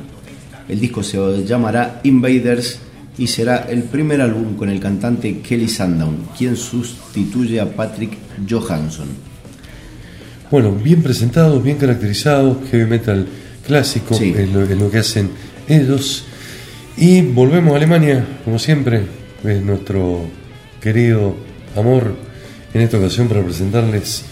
[0.68, 2.78] El disco se llamará Invaders
[3.18, 8.12] y será el primer álbum con el cantante Kelly Sandown, quien sustituye a Patrick
[8.48, 9.08] Johansson.
[10.50, 13.26] Bueno, bien presentados, bien caracterizados, heavy metal
[13.66, 14.32] clásico Sí.
[14.36, 15.30] en, lo, en lo que hacen
[15.68, 16.24] ellos.
[16.98, 19.02] Y volvemos a Alemania, como siempre,
[19.44, 20.26] es nuestro
[20.80, 21.36] querido
[21.76, 22.14] amor
[22.72, 24.24] en esta ocasión para presentarles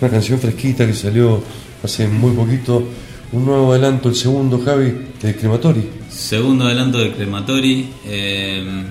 [0.00, 1.42] una canción fresquita que salió
[1.82, 2.86] hace muy poquito,
[3.32, 4.92] un nuevo adelanto, el segundo, Javi,
[5.22, 5.88] de Crematori.
[6.10, 7.88] Segundo adelanto de Crematori.
[8.04, 8.84] eh,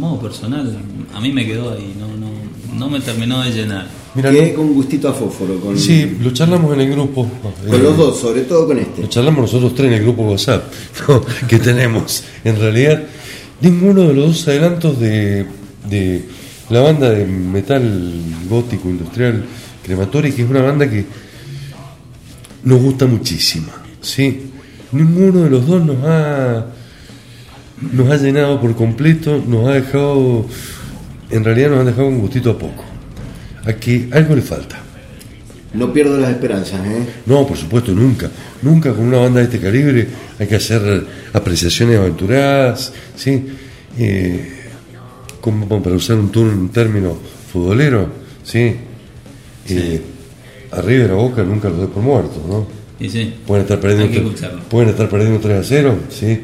[0.00, 0.76] modo personal,
[1.14, 2.30] a mí me quedó ahí, no, no,
[2.78, 3.86] no me terminó de llenar.
[4.14, 7.28] Mira, Quedé con gustito a fósforo, con, sí, lo charlamos en el grupo.
[7.68, 9.02] con eh, los dos, sobre todo con este.
[9.02, 10.64] Lo charlamos nosotros tres en el grupo WhatsApp
[11.08, 11.22] ¿no?
[11.46, 12.24] que tenemos.
[12.42, 13.04] En realidad,
[13.60, 15.46] ninguno de los dos adelantos de,
[15.88, 16.24] de
[16.70, 19.44] la banda de metal gótico industrial
[19.84, 21.04] Crematori, que es una banda que
[22.64, 23.68] nos gusta muchísimo.
[24.00, 24.50] ¿sí?
[24.92, 26.66] Ninguno de los dos nos ha,
[27.92, 30.46] nos ha llenado por completo, nos ha dejado,
[31.30, 32.84] en realidad nos han dejado un gustito a poco.
[33.64, 34.78] A que algo le falta.
[35.74, 37.06] No pierdo las esperanzas, ¿eh?
[37.26, 38.28] No, por supuesto, nunca.
[38.62, 40.08] Nunca con una banda de este calibre
[40.38, 43.46] hay que hacer apreciaciones aventuradas, ¿sí?
[43.98, 44.52] Eh,
[45.40, 47.16] como para usar un, turno, un término
[47.52, 48.08] futbolero,
[48.42, 48.74] ¿sí?
[49.68, 50.00] Eh,
[50.72, 52.66] arriba de la boca nunca los doy por muertos, ¿no?
[52.98, 53.34] Y sí.
[53.46, 54.62] Pueden estar perdiendo, Hay que tre- escucharlo.
[54.68, 56.40] pueden estar perdiendo 3 a 0, ¿sí?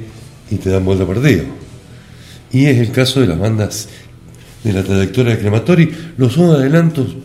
[0.50, 1.44] Y te dan vuelta partido.
[2.52, 3.88] Y es el caso de las bandas
[4.62, 5.90] de la trayectoria de Crematori.
[6.16, 7.16] Los dos adelantos,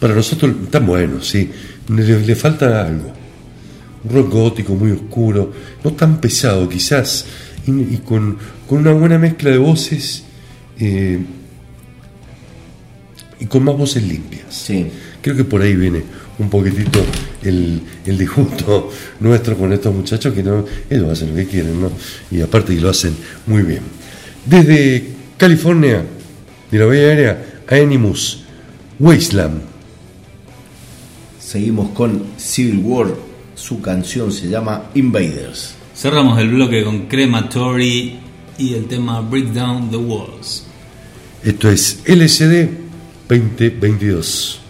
[0.00, 1.50] para nosotros, están buenos, sí.
[1.88, 3.12] Le, le falta algo.
[4.04, 5.52] Un rock gótico muy oscuro,
[5.84, 7.24] no tan pesado quizás,
[7.66, 8.36] y, y con,
[8.68, 10.24] con una buena mezcla de voces
[10.80, 11.20] eh,
[13.38, 14.46] y con más voces limpias.
[14.50, 14.88] Sí.
[15.20, 16.02] Creo que por ahí viene
[16.38, 17.00] un poquitito
[17.42, 18.90] el, el disgusto
[19.20, 21.90] nuestro con estos muchachos que no, ellos hacen lo que quieren, ¿no?
[22.30, 23.14] Y aparte que lo hacen
[23.46, 23.82] muy bien.
[24.44, 26.04] Desde California,
[26.70, 28.44] de la Bahía Aérea, a Animus,
[28.98, 29.60] Wasteland.
[31.38, 33.14] Seguimos con Civil War.
[33.54, 35.74] Su canción se llama Invaders.
[35.94, 38.18] Cerramos el bloque con Crematory
[38.58, 40.64] y el tema Break Down the Walls.
[41.44, 42.70] Esto es LCD
[43.28, 44.61] 2022.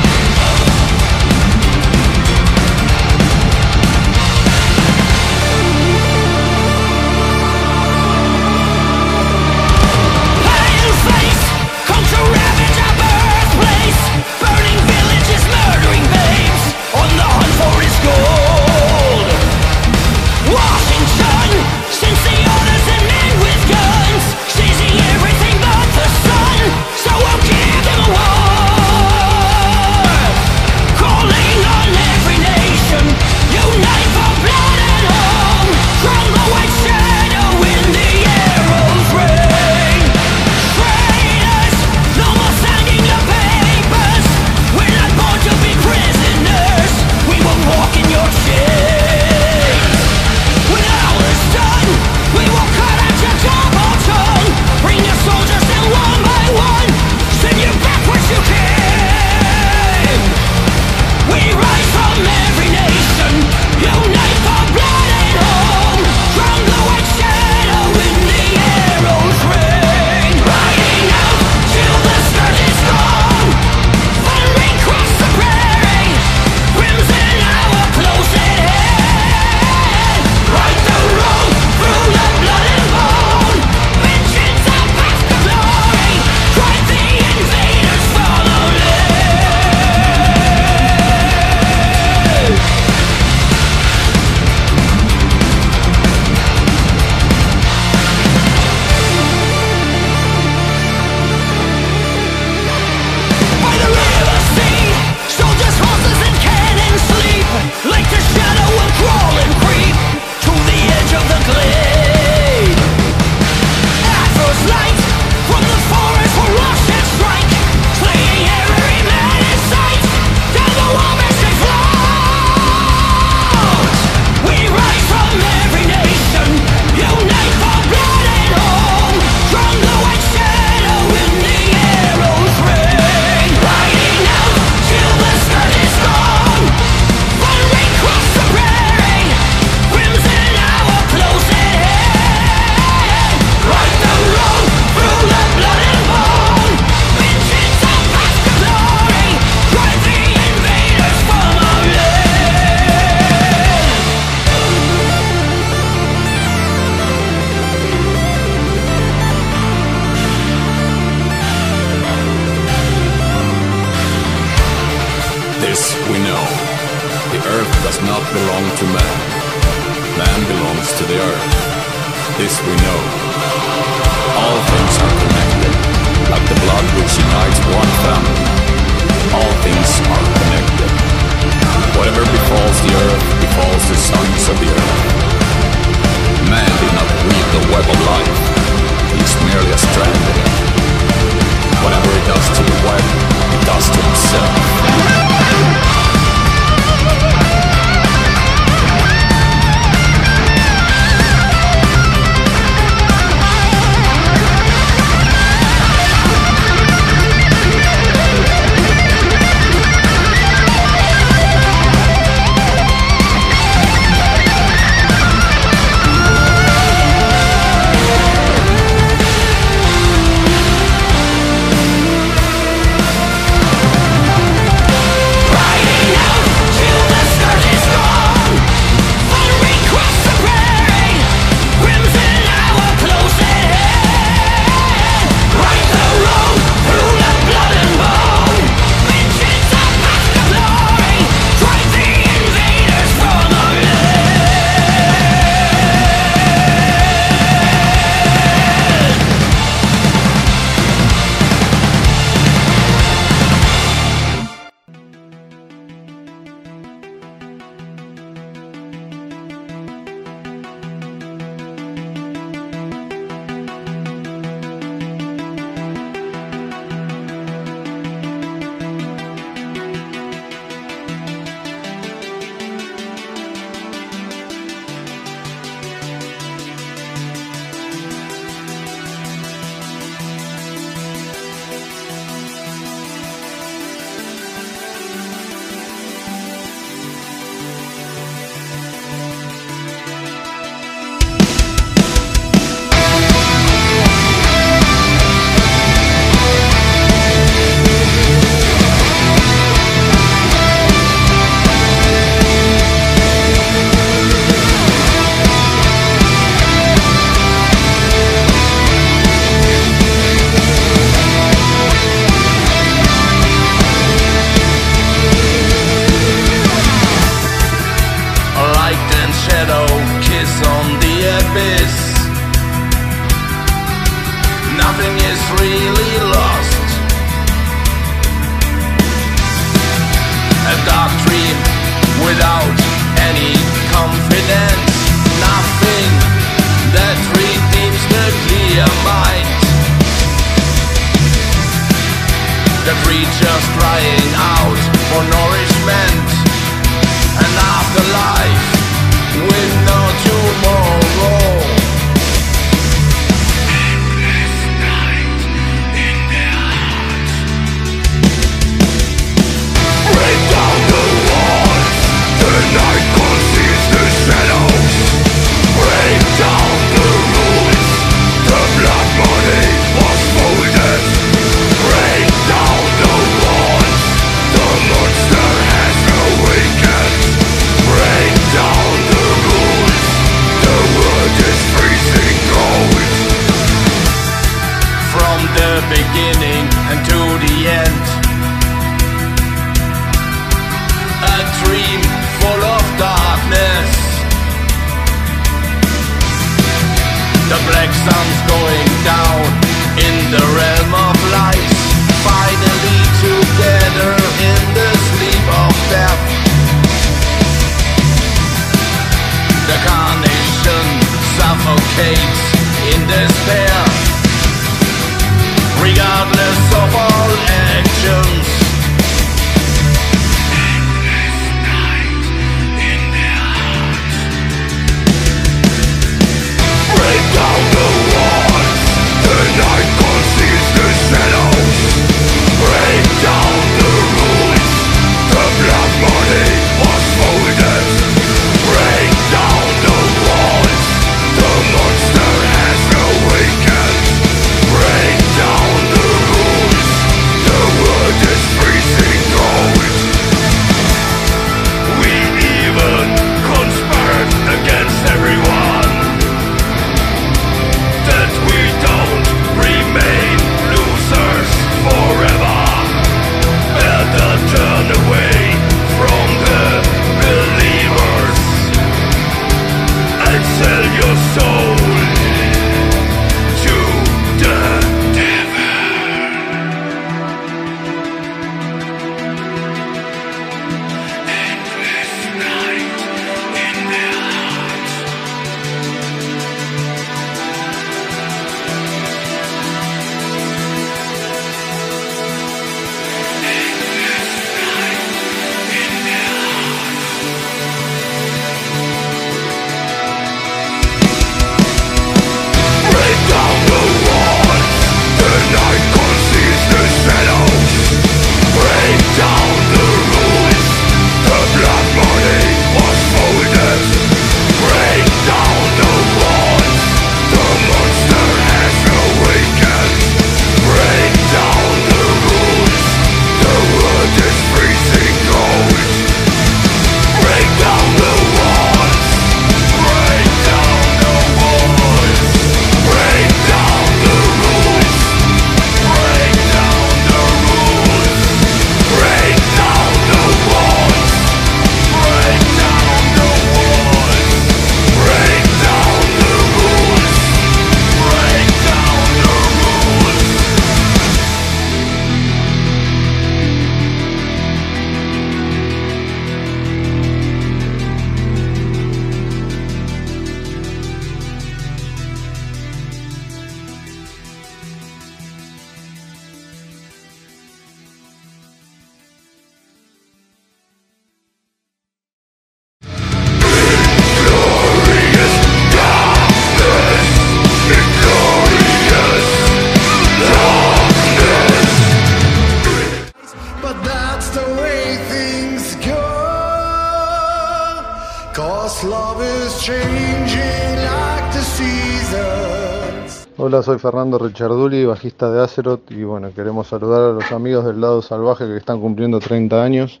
[593.68, 598.00] Soy Fernando Richarduli, bajista de Azeroth y bueno, queremos saludar a los amigos del lado
[598.00, 600.00] salvaje que están cumpliendo 30 años.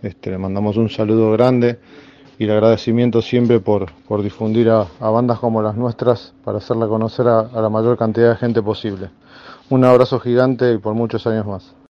[0.00, 1.78] Este, le mandamos un saludo grande
[2.38, 7.28] y el agradecimiento siempre por, por difundir a, bandas como las nuestras para hacerla conocer
[7.28, 9.10] a la mayor cantidad de gente posible.
[9.68, 11.85] Un abrazo gigante y por muchos años más.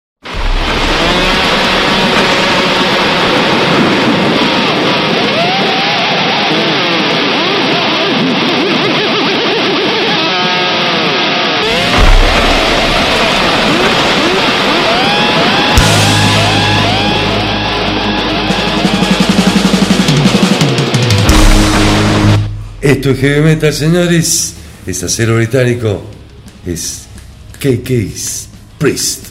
[22.85, 24.57] Esto es heavy metal, señores.
[24.87, 26.03] Es acero británico.
[26.67, 27.07] Es
[27.59, 29.29] KK's Priest.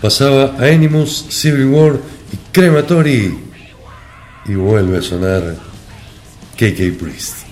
[0.00, 1.98] Pasaba a Animus, Civil War
[2.32, 3.38] y Crematory.
[4.46, 5.67] Y vuelve a sonar
[6.58, 7.46] KK Priest.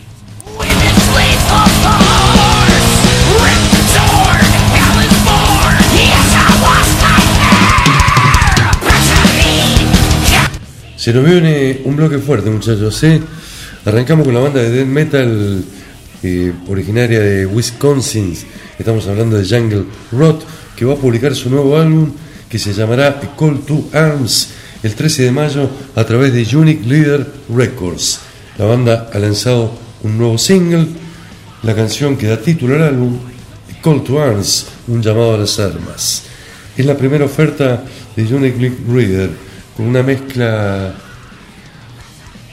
[10.96, 13.00] Se nos viene un bloque fuerte, muchachos.
[13.04, 13.20] ¿eh?
[13.84, 15.64] Arrancamos con la banda de death metal
[16.24, 18.36] eh, originaria de Wisconsin.
[18.76, 20.44] Estamos hablando de Jungle Rot,
[20.74, 22.11] que va a publicar su nuevo álbum
[22.48, 24.48] que se llamará Call to Arms
[24.82, 28.26] el 13 de mayo a través de Unique Leader Records.
[28.59, 29.70] La banda ha lanzado
[30.02, 30.86] un nuevo single,
[31.62, 33.18] la canción que da título al álbum,
[33.82, 36.22] Call to Arms, un llamado a las armas.
[36.74, 37.84] Es la primera oferta
[38.16, 39.30] de Unique Reader,
[39.76, 40.94] con una mezcla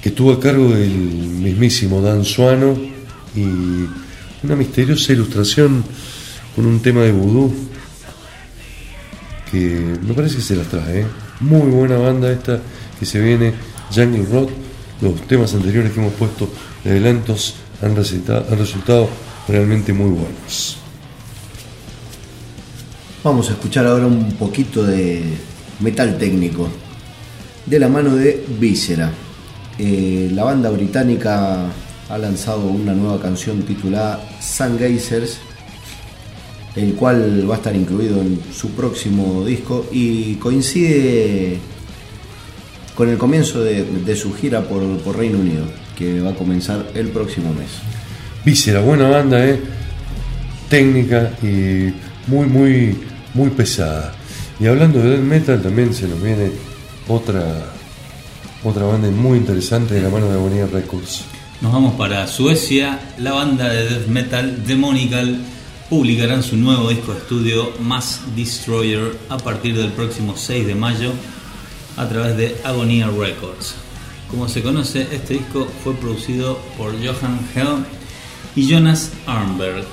[0.02, 2.78] que tuvo a cargo del mismísimo Dan Suano
[3.34, 3.46] y
[4.44, 5.86] una misteriosa ilustración
[6.54, 7.54] con un tema de vudú
[9.50, 11.02] que me parece que se las trae.
[11.02, 11.06] ¿eh?
[11.40, 12.60] Muy buena banda esta
[13.00, 13.54] que se viene,
[13.94, 14.50] Jungle Rock.
[15.04, 16.48] Los temas anteriores que hemos puesto
[16.82, 19.10] de adelantos han resultado, han resultado
[19.50, 20.78] realmente muy buenos.
[23.22, 25.22] Vamos a escuchar ahora un poquito de
[25.82, 26.70] metal técnico
[27.66, 29.12] de la mano de Víscera.
[29.78, 31.66] Eh, la banda británica
[32.10, 35.38] ha lanzado una nueva canción titulada Sun Gazers,
[36.78, 41.60] el cual va a estar incluido en su próximo disco y coincide
[42.96, 45.66] con el comienzo de, de su gira por, por Reino Unido,
[45.98, 47.70] que va a comenzar el próximo mes.
[48.46, 49.60] Víscera, buena banda, ¿eh?
[50.70, 51.94] técnica y
[52.28, 52.98] muy, muy,
[53.34, 54.14] muy pesada.
[54.60, 56.52] Y hablando de death metal, también se nos viene
[57.08, 57.44] otra,
[58.64, 61.26] otra banda muy interesante de la mano de Agonía Records.
[61.62, 63.00] Nos vamos para Suecia.
[63.20, 65.38] La banda de death metal Demonical
[65.90, 71.12] publicarán su nuevo disco de estudio Mass Destroyer a partir del próximo 6 de mayo
[71.98, 73.76] a través de Agonía Records.
[74.30, 77.86] Como se conoce, este disco fue producido por Johan Helm
[78.56, 79.86] y Jonas Arnberg.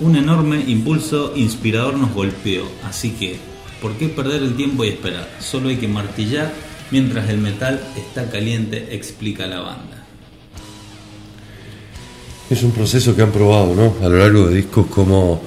[0.00, 3.38] Un enorme impulso inspirador nos golpeó, así que,
[3.80, 5.28] ¿por qué perder el tiempo y esperar?
[5.40, 6.52] Solo hay que martillar
[6.90, 10.06] mientras el metal está caliente, explica la banda.
[12.50, 14.06] Es un proceso que han probado ¿no?
[14.06, 15.42] a lo largo de discos como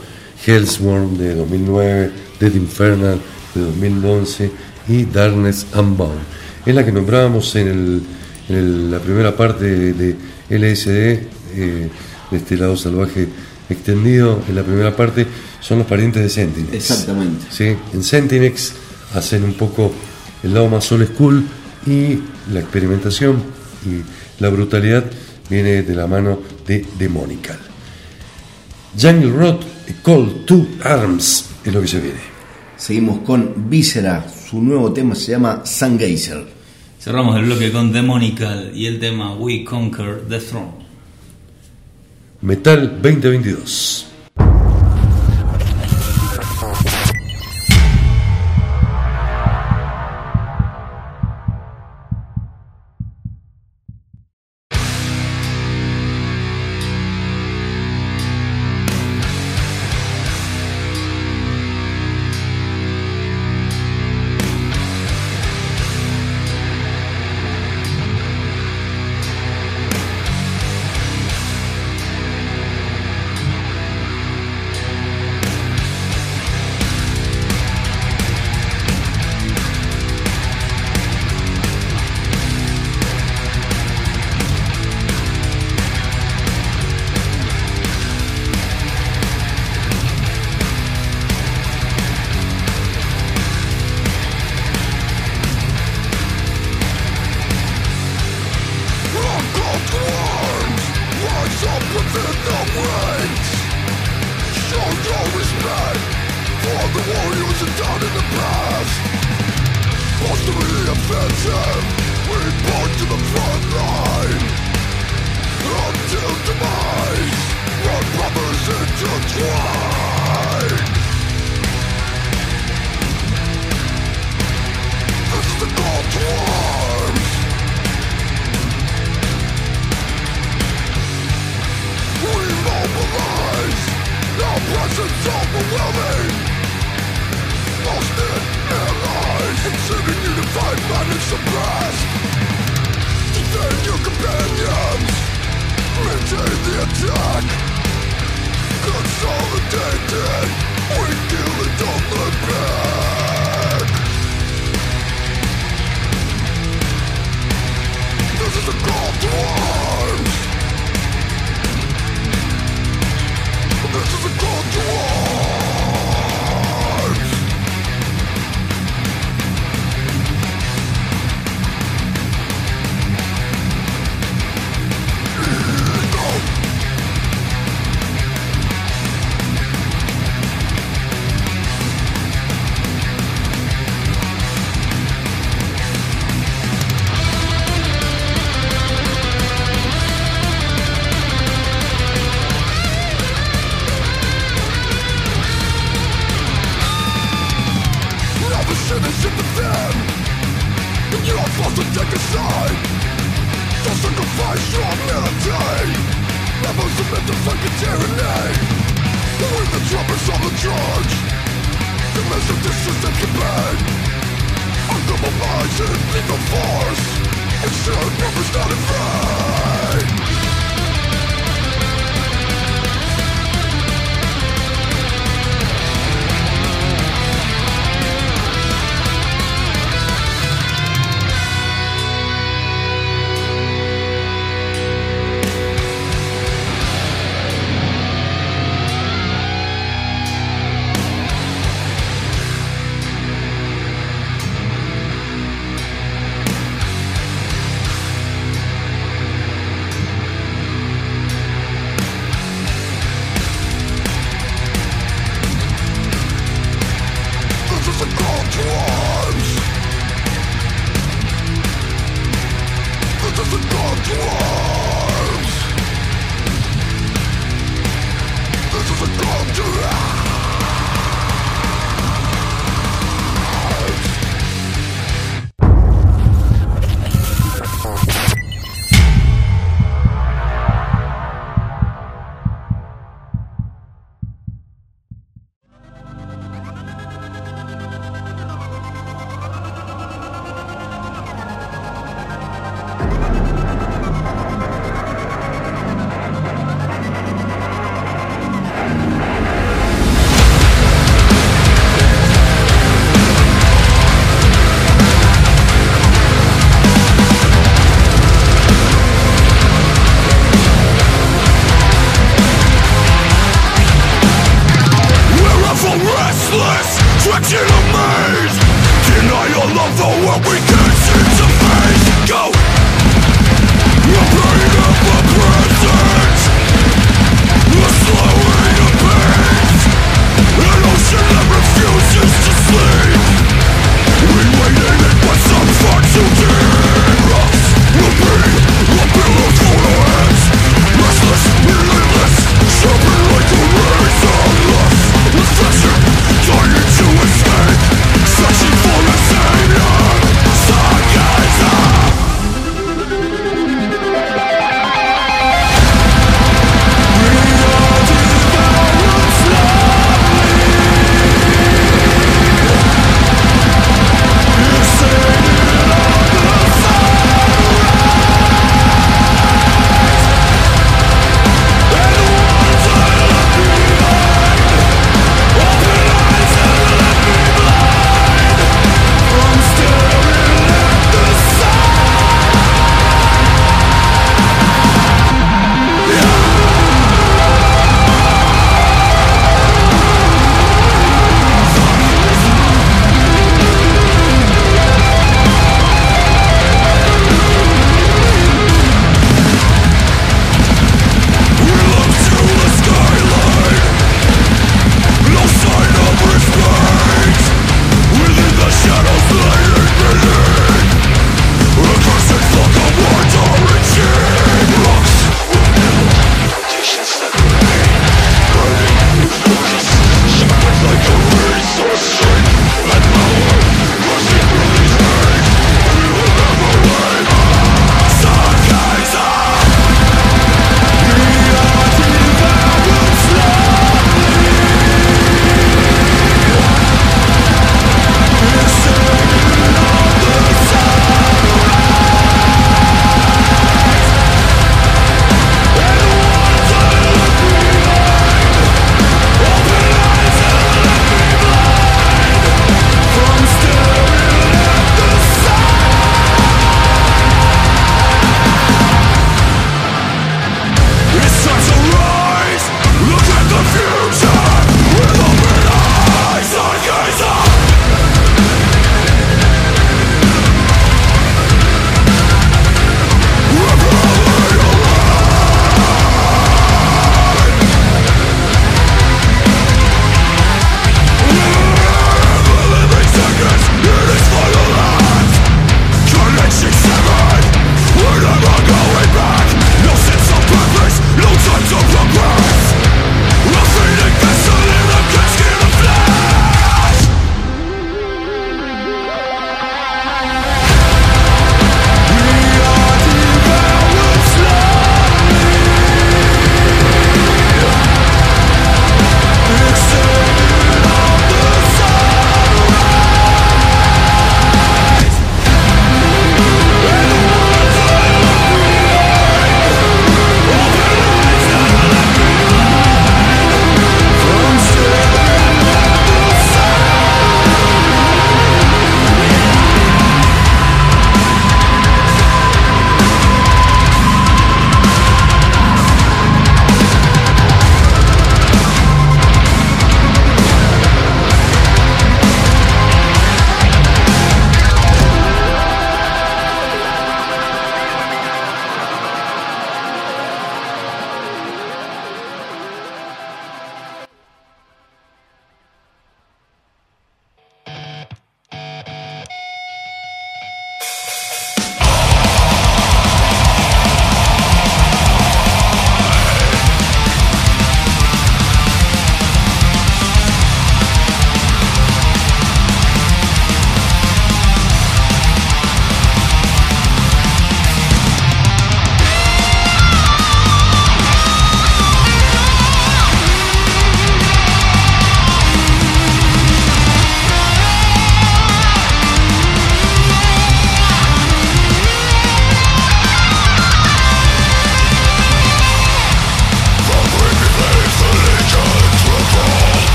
[0.45, 3.20] Hellsworm de 2009, Dead Infernal
[3.53, 6.20] de 2011 y Darkness Unbound.
[6.66, 8.02] Es la que nombrábamos en, el-
[8.50, 10.16] en el- la primera parte de,
[10.50, 10.90] LSD,
[11.56, 11.90] eh,
[12.32, 13.28] de este lado salvaje
[13.70, 14.42] extendido.
[14.48, 15.26] En la primera parte
[15.60, 16.74] son los parientes de Sentinex.
[16.74, 17.46] Exactamente.
[17.50, 17.76] ¿sí?
[17.94, 18.74] En Sentinex
[19.16, 19.92] hacen un poco
[20.44, 21.44] el lado más old school
[21.88, 22.20] y
[22.52, 23.38] la experimentación
[23.86, 24.02] y
[24.42, 25.06] la brutalidad
[25.50, 27.58] viene de la mano de Demonical.
[29.00, 32.20] Jungle Rot, A Call to Arms es lo que se viene.
[32.78, 36.46] Seguimos con Víscera, su nuevo tema se llama Sun Gazer.
[37.00, 40.72] Cerramos el bloque con Demonical y el tema We Conquer the Throne.
[42.41, 44.14] Metal 2022.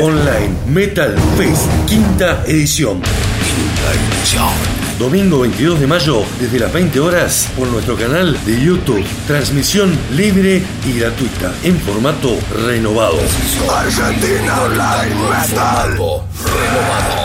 [0.00, 3.02] Online Metal Fest, quinta edición.
[4.98, 9.04] Domingo 22 de mayo, desde las 20 horas, por nuestro canal de YouTube.
[9.26, 13.18] Transmisión libre y gratuita, en formato renovado.
[13.70, 16.29] Argentina Online Metal.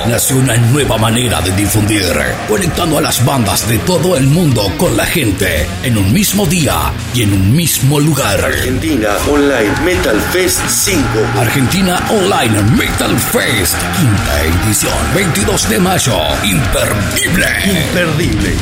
[0.08, 2.06] Nació una nueva manera de difundir,
[2.48, 6.94] conectando a las bandas de todo el mundo con la gente en un mismo día
[7.14, 8.44] y en un mismo lugar.
[8.46, 11.02] Argentina Online Metal Fest 5.
[11.40, 17.48] Argentina Online Metal Fest, quinta edición, 22 de mayo, imperdible.
[17.66, 18.54] Imperdible.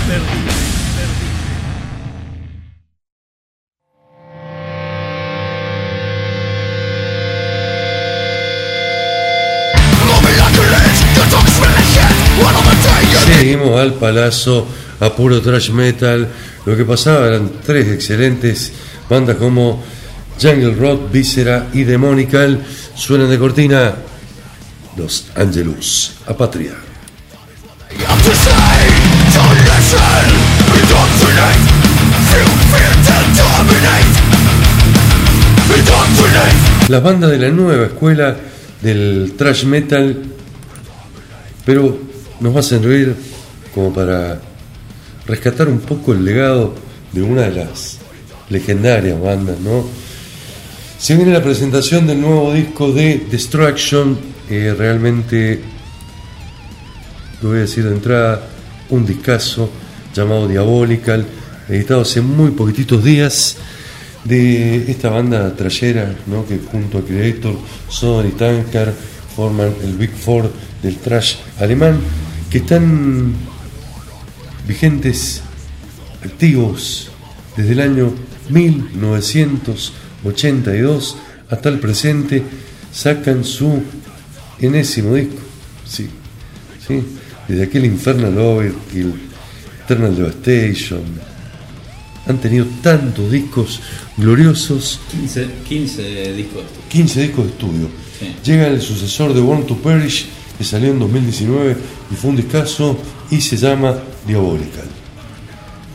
[13.43, 14.65] Seguimos al palazo
[15.01, 16.29] a puro trash metal.
[16.65, 18.71] Lo que pasaba eran tres excelentes
[19.09, 19.83] bandas como
[20.41, 22.63] Jungle Rock, Viscera y Demonical.
[22.95, 23.95] Suenan de cortina
[24.95, 26.71] Los Angelus, a patria.
[36.87, 38.37] Las bandas de la nueva escuela
[38.81, 40.23] del thrash metal,
[41.65, 41.99] pero
[42.39, 43.32] nos a servir
[43.73, 44.39] como para
[45.25, 46.75] rescatar un poco el legado
[47.11, 47.99] de una de las
[48.49, 49.85] legendarias bandas, ¿no?
[50.97, 54.17] Se viene la presentación del nuevo disco de Destruction,
[54.49, 55.61] eh, realmente,
[57.41, 58.47] lo voy a decir de entrada,
[58.89, 59.69] un discazo
[60.13, 61.25] llamado Diabolical,
[61.67, 63.57] editado hace muy poquititos días,
[64.23, 66.45] de esta banda trayera, ¿no?
[66.45, 67.55] que junto a Creator,
[67.89, 68.93] Sodom y Tankard
[69.35, 70.49] forman el Big Four
[70.81, 71.99] del trash alemán,
[72.49, 73.33] que están
[74.67, 75.41] vigentes,
[76.23, 77.09] activos
[77.55, 78.11] desde el año
[78.49, 81.17] 1982
[81.49, 82.43] hasta el presente,
[82.91, 83.83] sacan su
[84.59, 85.37] enésimo disco.
[85.85, 86.09] Sí,
[86.87, 87.03] sí,
[87.47, 89.13] desde aquel Infernal Overkill,
[89.83, 91.01] Eternal Devastation.
[92.25, 93.81] Han tenido tantos discos
[94.15, 95.01] gloriosos.
[95.11, 96.63] 15, 15 discos.
[96.89, 97.89] 15 discos de estudio.
[98.17, 98.33] Sí.
[98.45, 100.27] Llega el sucesor de Born to Perish,
[100.57, 101.75] que salió en 2019
[102.11, 102.97] y fue un discazo
[103.29, 103.97] y se llama
[104.27, 104.85] Diabolical.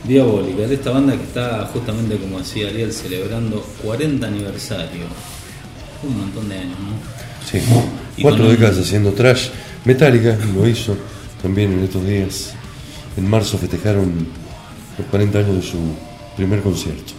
[0.03, 5.03] Diabólica, de esta banda que está justamente como decía Ariel celebrando 40 aniversario.
[6.03, 7.49] Un montón de años, ¿no?
[7.49, 7.57] Sí,
[8.17, 9.49] Y cuatro un- décadas haciendo trash.
[9.85, 10.95] Metallica lo hizo
[11.41, 12.53] también en estos días.
[13.17, 14.27] En marzo festejaron
[14.97, 15.77] los 40 años de su
[16.37, 17.13] primer concierto.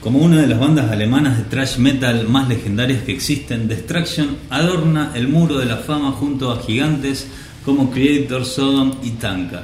[0.00, 5.12] Como una de las bandas alemanas de thrash metal más legendarias que existen, Destruction adorna
[5.14, 7.28] el muro de la fama junto a gigantes
[7.64, 9.62] como Creator, Sodom y Tankard.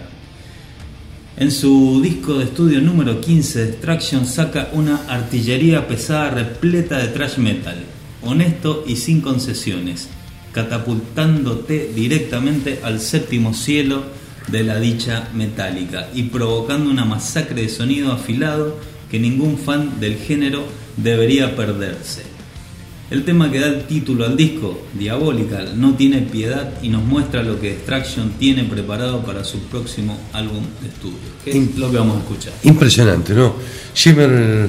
[1.40, 7.39] En su disco de estudio número 15, Destruction saca una artillería pesada repleta de thrash
[7.39, 7.77] metal,
[8.23, 10.09] honesto y sin concesiones,
[10.51, 14.02] catapultándote directamente al séptimo cielo
[14.48, 18.77] de la dicha metálica y provocando una masacre de sonido afilado
[19.09, 20.65] que ningún fan del género
[20.97, 22.38] debería perderse.
[23.11, 27.43] El tema que da el título al disco, Diabolical, no tiene piedad y nos muestra
[27.43, 31.97] lo que Destruction tiene preparado para su próximo álbum de estudio, que es lo que
[31.97, 32.53] vamos a escuchar.
[32.65, 33.55] Impresionante, ¿no?
[33.95, 34.69] Shimmer,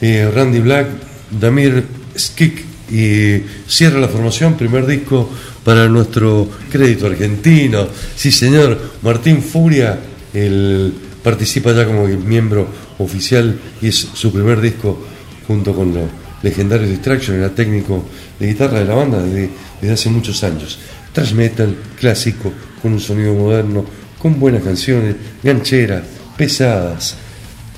[0.00, 0.88] eh, Randy Black,
[1.30, 1.84] Damir
[2.18, 5.30] Skik y cierra la formación, primer disco
[5.62, 7.86] para nuestro crédito argentino.
[8.16, 9.96] Sí, señor, Martín Furia,
[10.34, 10.92] él
[11.22, 12.66] participa ya como miembro
[12.98, 15.06] oficial y es su primer disco
[15.46, 18.04] junto con los legendarios Distraction, era técnico
[18.38, 19.50] de guitarra de la banda desde,
[19.80, 20.78] desde hace muchos años.
[21.12, 22.52] Thrash metal clásico,
[22.82, 23.84] con un sonido moderno,
[24.18, 26.02] con buenas canciones, gancheras,
[26.36, 27.16] pesadas.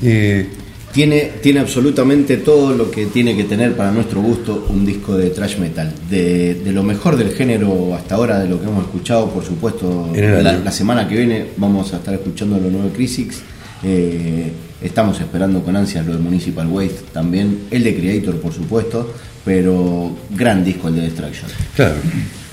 [0.03, 0.47] Eh,
[0.93, 5.29] Tiene, tiene absolutamente todo lo que tiene que tener para nuestro gusto un disco de
[5.31, 5.93] thrash metal.
[6.09, 10.11] De, de lo mejor del género hasta ahora, de lo que hemos escuchado, por supuesto,
[10.17, 13.43] la, la semana que viene vamos a estar escuchando lo nuevo de Crisix.
[13.85, 14.51] Eh,
[14.83, 19.13] estamos esperando con ansias lo de Municipal Waste también, el de Creator por supuesto,
[19.45, 21.51] pero gran disco el de Destruction.
[21.75, 21.97] Claro,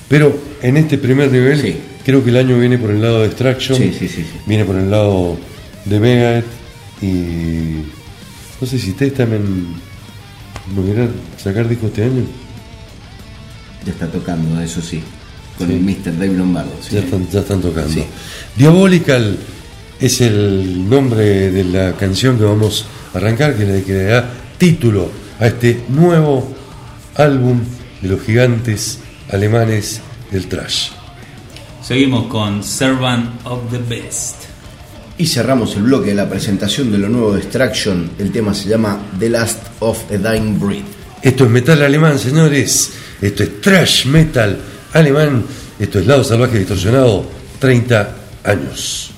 [0.07, 1.75] pero en este primer nivel Sí.
[2.03, 4.89] creo que el año viene por el lado de Extraction, Sí, sí, viene por el
[4.89, 5.37] lado
[5.85, 6.45] de Megadeth
[7.01, 7.83] y
[8.61, 9.43] no sé si ustedes también
[10.75, 12.23] lograr sacar disco este año.
[13.85, 14.99] Ya está tocando, eso sí,
[15.59, 16.17] con el Mr.
[16.17, 16.71] Dave Lombardo.
[16.91, 18.03] Ya están, ya están tocando.
[18.55, 19.37] Diabolical
[19.99, 24.29] es el nombre de la canción que vamos a arrancar, que le que le da
[24.57, 25.09] título
[25.39, 26.53] a este nuevo
[27.15, 27.61] álbum
[28.01, 28.99] de los gigantes
[29.31, 30.01] alemanes
[30.31, 30.89] del trash.
[31.81, 34.35] Seguimos con Servant of the Best.
[35.17, 38.11] Y cerramos el bloque de la presentación de lo nuevo de Extraction.
[38.19, 40.83] El tema se llama The Last of a Dying Breed.
[41.21, 42.91] Esto es metal alemán, señores.
[43.21, 44.59] Esto es trash metal
[44.93, 45.43] alemán.
[45.79, 47.25] Esto es Lado Salvaje Distorsionado,
[47.59, 49.14] 30 años.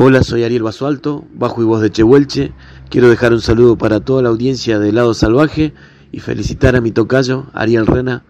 [0.00, 2.52] Hola, soy Ariel Basualto, bajo y voz de Chehuelche.
[2.88, 5.74] Quiero dejar un saludo para toda la audiencia de Lado Salvaje
[6.12, 8.22] y felicitar a mi tocayo, Ariel Rena,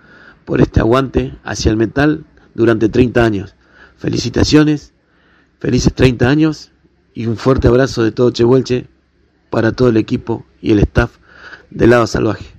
[0.46, 2.24] por este aguante hacia el metal
[2.54, 3.54] durante 30 años.
[3.98, 4.94] Felicitaciones,
[5.58, 6.72] felices 30 años
[7.12, 8.88] y un fuerte abrazo de todo Chehuelche
[9.50, 11.18] para todo el equipo y el staff
[11.68, 12.57] de Lado Salvaje.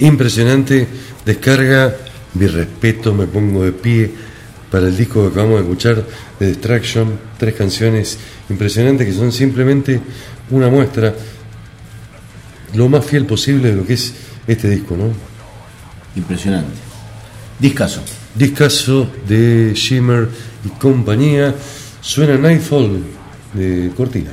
[0.00, 0.86] Impresionante
[1.24, 1.96] descarga,
[2.34, 4.10] mi respeto, me pongo de pie
[4.70, 6.04] para el disco que acabamos de escuchar
[6.38, 8.18] de Distraction, tres canciones
[8.48, 10.00] impresionantes que son simplemente
[10.50, 11.14] una muestra
[12.74, 14.14] lo más fiel posible de lo que es
[14.46, 15.10] este disco, ¿no?
[16.16, 16.74] Impresionante.
[17.58, 18.02] Discaso.
[18.34, 20.28] Discaso de Shimmer
[20.64, 21.54] y compañía.
[22.00, 23.02] Suena Nightfall
[23.54, 24.30] de Cortina.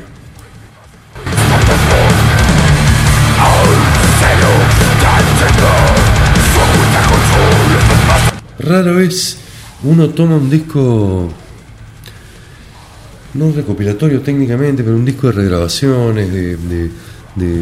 [8.65, 9.37] Rara vez
[9.83, 11.29] uno toma un disco,
[13.35, 16.91] no recopilatorio técnicamente, pero un disco de regrabaciones, de, de-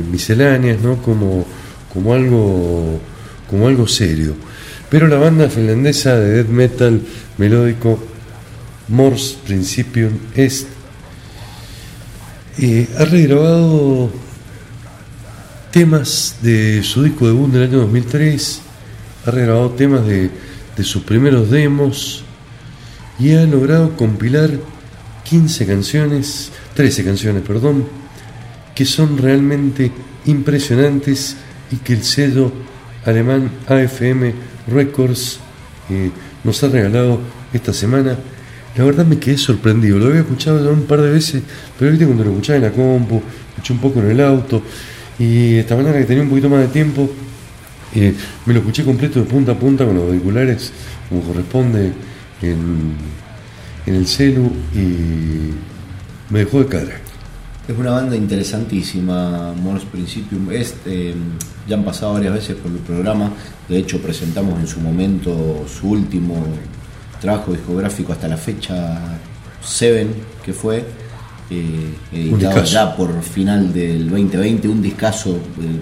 [0.09, 1.01] misceláneas, ¿no?
[1.01, 1.45] Como,
[1.91, 2.99] como, algo,
[3.49, 4.35] como algo serio.
[4.89, 7.01] Pero la banda finlandesa de death metal
[7.39, 7.97] melódico
[8.89, 10.67] Morse Principium Est
[12.59, 14.11] eh, ha regrabado
[15.71, 18.61] temas de su disco debut del año 2003,
[19.25, 20.29] ha regrabado temas de,
[20.77, 22.23] de sus primeros demos
[23.19, 24.51] y ha logrado compilar
[25.23, 27.85] 15 canciones, 13 canciones, perdón,
[28.75, 29.91] que son realmente
[30.25, 31.37] impresionantes
[31.71, 32.51] y que el sello
[33.05, 34.33] alemán AFM
[34.67, 35.39] Records
[35.89, 36.11] eh,
[36.43, 37.19] nos ha regalado
[37.53, 38.17] esta semana.
[38.75, 41.43] La verdad me quedé sorprendido, lo había escuchado ya un par de veces,
[41.77, 44.63] pero viste cuando lo escuchaba en la compu, escuché un poco en el auto,
[45.19, 47.07] y esta mañana que tenía un poquito más de tiempo,
[47.95, 48.15] eh,
[48.45, 50.71] me lo escuché completo de punta a punta con los auriculares,
[51.09, 51.93] como corresponde
[52.41, 52.95] en,
[53.85, 55.53] en el celu, y
[56.29, 57.03] me dejó de cara.
[57.65, 60.51] Es una banda interesantísima, Morse Principium.
[60.51, 61.13] Es, eh,
[61.65, 63.31] ya han pasado varias veces por el programa.
[63.69, 66.43] De hecho, presentamos en su momento su último
[67.21, 69.17] trabajo discográfico hasta la fecha,
[69.63, 70.13] Seven,
[70.43, 70.83] que fue
[71.49, 74.67] eh, editado ya por final del 2020.
[74.67, 75.79] Un discazo, eh,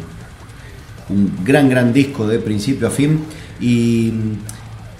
[1.11, 3.19] un gran, gran disco de principio a fin.
[3.59, 4.11] Y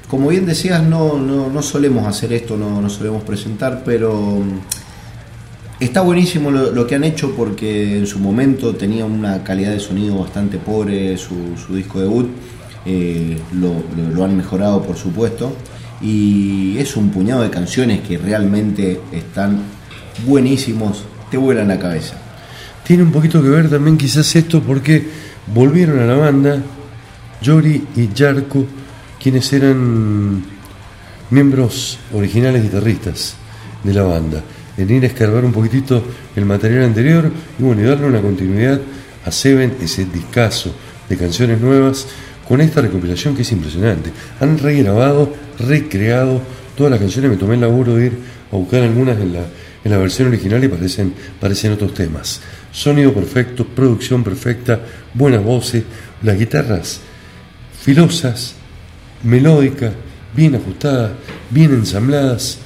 [0.08, 4.14] como bien decías, no, no, no solemos hacer esto, no, no solemos presentar, pero.
[4.14, 4.82] mm,
[5.82, 10.20] Está buenísimo lo, que han hecho porque en su momento tenía una calidad de sonido
[10.20, 12.30] bastante pobre su, disco debut.
[12.86, 15.56] Eh, lo han mejorado por supuesto.
[16.02, 19.62] Y es un puñado de canciones que realmente están
[20.26, 22.16] buenísimos, te vuelan la cabeza.
[22.86, 25.08] Tiene un poquito que ver también quizás esto porque
[25.48, 26.62] volvieron a la banda
[27.42, 28.66] Yori y Yarko,
[29.22, 30.44] quienes eran
[31.30, 33.36] miembros originales guitarristas
[33.84, 34.44] de la banda,
[34.78, 36.04] en ir a escarbar un poquitito
[36.36, 38.80] el material anterior y bueno, y darle una continuidad
[39.26, 40.74] a Seven, ese discazo
[41.10, 42.08] de canciones nuevas,
[42.48, 44.12] con esta recopilación que es impresionante.
[44.40, 46.42] Han regrabado, recreado
[46.76, 48.18] todas las canciones, me tomé el laburo de ir
[48.52, 49.46] a buscar algunas en la,
[49.84, 52.41] en la versión original y parecen, parecen otros temas.
[52.72, 54.80] Sonido perfecto, producción perfecta,
[55.14, 55.84] buenas voces,
[56.24, 57.02] las guitarras
[57.84, 58.53] filosas,
[59.24, 59.91] melódicas,
[60.36, 61.12] bien ajustadas,
[61.49, 62.60] bien ensambladas,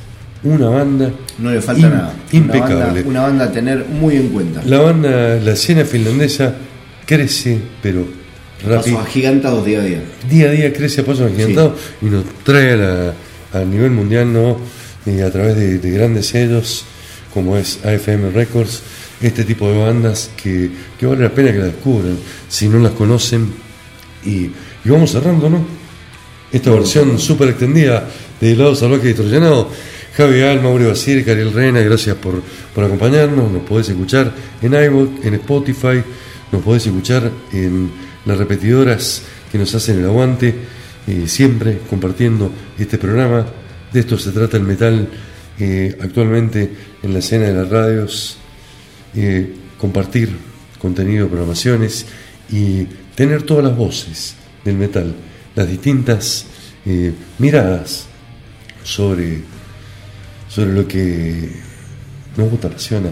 [0.44, 2.14] una banda No le falta nada.
[2.32, 2.76] impecable.
[2.76, 4.62] Una banda, una banda a tener muy en cuenta.
[4.66, 6.54] La banda, la escena finlandesa
[7.06, 8.06] crece, pero
[8.64, 8.98] rápido.
[8.98, 10.02] Pasos agigantados día a día.
[10.30, 13.14] Día a día crece a pasos agigantados y nos trae a, la-
[13.54, 14.58] a nivel mundial, ¿no?
[15.06, 16.84] Eh, a través de, de grandes sellos
[17.36, 18.82] como es AFM Records,
[19.22, 22.18] este tipo de bandas que, que vale la pena que la descubran
[22.48, 23.52] si no las conocen.
[24.24, 24.50] Y,
[24.86, 25.66] y vamos cerrando, ¿no?
[26.50, 28.08] Esta versión súper extendida
[28.40, 29.70] de Helado Salvaje y Troyanado.
[30.16, 32.42] Javi Al, Mauro Basir, Cariel Reina, gracias por,
[32.74, 33.52] por acompañarnos.
[33.52, 34.32] Nos podés escuchar
[34.62, 36.02] en iVoox, en Spotify,
[36.54, 37.92] nos podés escuchar en
[38.26, 40.56] las repetidoras que nos hacen el aguante,
[41.06, 42.50] eh, siempre compartiendo
[42.80, 43.46] este programa.
[43.92, 45.10] De esto se trata el metal
[45.60, 46.70] eh, actualmente
[47.04, 48.38] en la escena de las radios.
[49.16, 50.30] eh, compartir
[50.80, 52.06] contenido, programaciones
[52.52, 55.14] y tener todas las voces del metal,
[55.56, 56.46] las distintas
[56.86, 58.06] eh, miradas
[58.84, 59.42] sobre,
[60.50, 61.50] sobre lo que
[62.38, 63.10] nos gusta, apasiona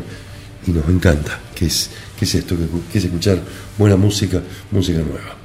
[0.67, 3.39] y nos encanta, que es, que es esto, que, que es escuchar
[3.77, 4.41] buena música,
[4.71, 5.37] música nueva.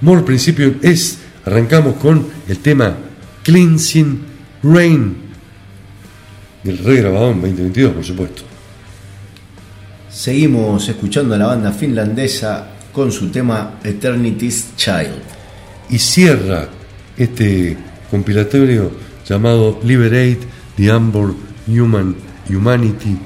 [0.00, 2.96] More principio es, arrancamos con el tema
[3.42, 4.20] Cleansing
[4.62, 5.16] Rain
[6.64, 8.42] y el regrabado en 2022, por supuesto.
[10.10, 15.22] Seguimos escuchando a la banda finlandesa con su tema Eternity's Child.
[15.90, 16.68] Y cierra
[17.16, 17.76] este
[18.10, 18.90] compilatorio
[19.28, 20.40] llamado Liberate
[20.76, 21.34] the Armor
[21.66, 22.14] Human
[22.48, 23.16] Humanity,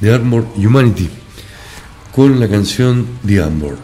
[0.00, 1.08] The Humanity,
[2.14, 3.76] con la canción The Armor.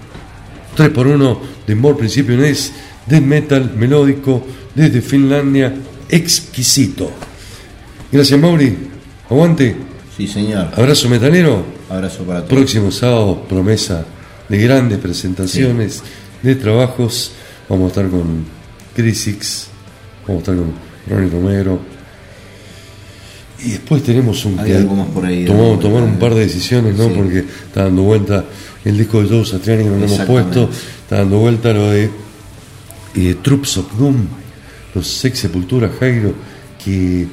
[0.76, 2.72] 3x1 de More Principio es
[3.06, 5.74] death metal melódico desde Finlandia,
[6.08, 7.12] exquisito.
[8.12, 8.76] Gracias Mauri,
[9.28, 9.74] aguante.
[10.16, 10.68] Sí, señor.
[10.76, 11.64] Abrazo metalero.
[11.88, 12.50] Abrazo para todos.
[12.52, 14.04] Próximo sábado, promesa
[14.48, 16.02] de grandes presentaciones,
[16.42, 17.32] de trabajos.
[17.68, 18.44] Vamos a estar con
[18.94, 19.68] Crisix,
[20.28, 20.72] vamos a estar con
[21.08, 21.80] Ronnie Romero.
[23.64, 24.66] Y después tenemos un más
[25.14, 27.04] por ahí, tomamos- tomar un par de decisiones, ¿no?
[27.08, 27.12] Sí.
[27.16, 28.44] Porque está dando vuelta
[28.84, 30.68] el disco de Joe Satriani que no hemos puesto,
[31.02, 32.10] está dando vuelta lo de
[33.14, 34.16] eh, Troops of Doom,
[34.96, 36.34] los Sex Sepultura Jairo,
[36.84, 37.26] que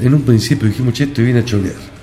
[0.00, 1.94] en un principio dijimos, che, esto viene a chorear.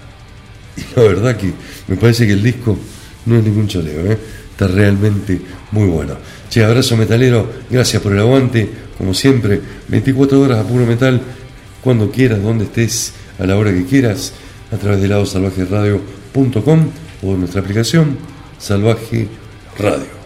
[0.78, 1.52] Y la verdad que
[1.88, 2.78] me parece que el disco
[3.26, 4.18] no es ningún choleo, ¿eh?
[4.52, 5.40] está realmente
[5.72, 6.16] muy bueno.
[6.50, 11.22] Che, abrazo metalero, gracias por el aguante, como siempre, 24 horas a puro metal,
[11.82, 14.34] cuando quieras, donde estés, a la hora que quieras,
[14.72, 16.90] a través de ladosalvajeradio.com
[17.24, 18.18] o nuestra aplicación
[18.60, 19.28] Salvaje
[19.78, 20.21] Radio.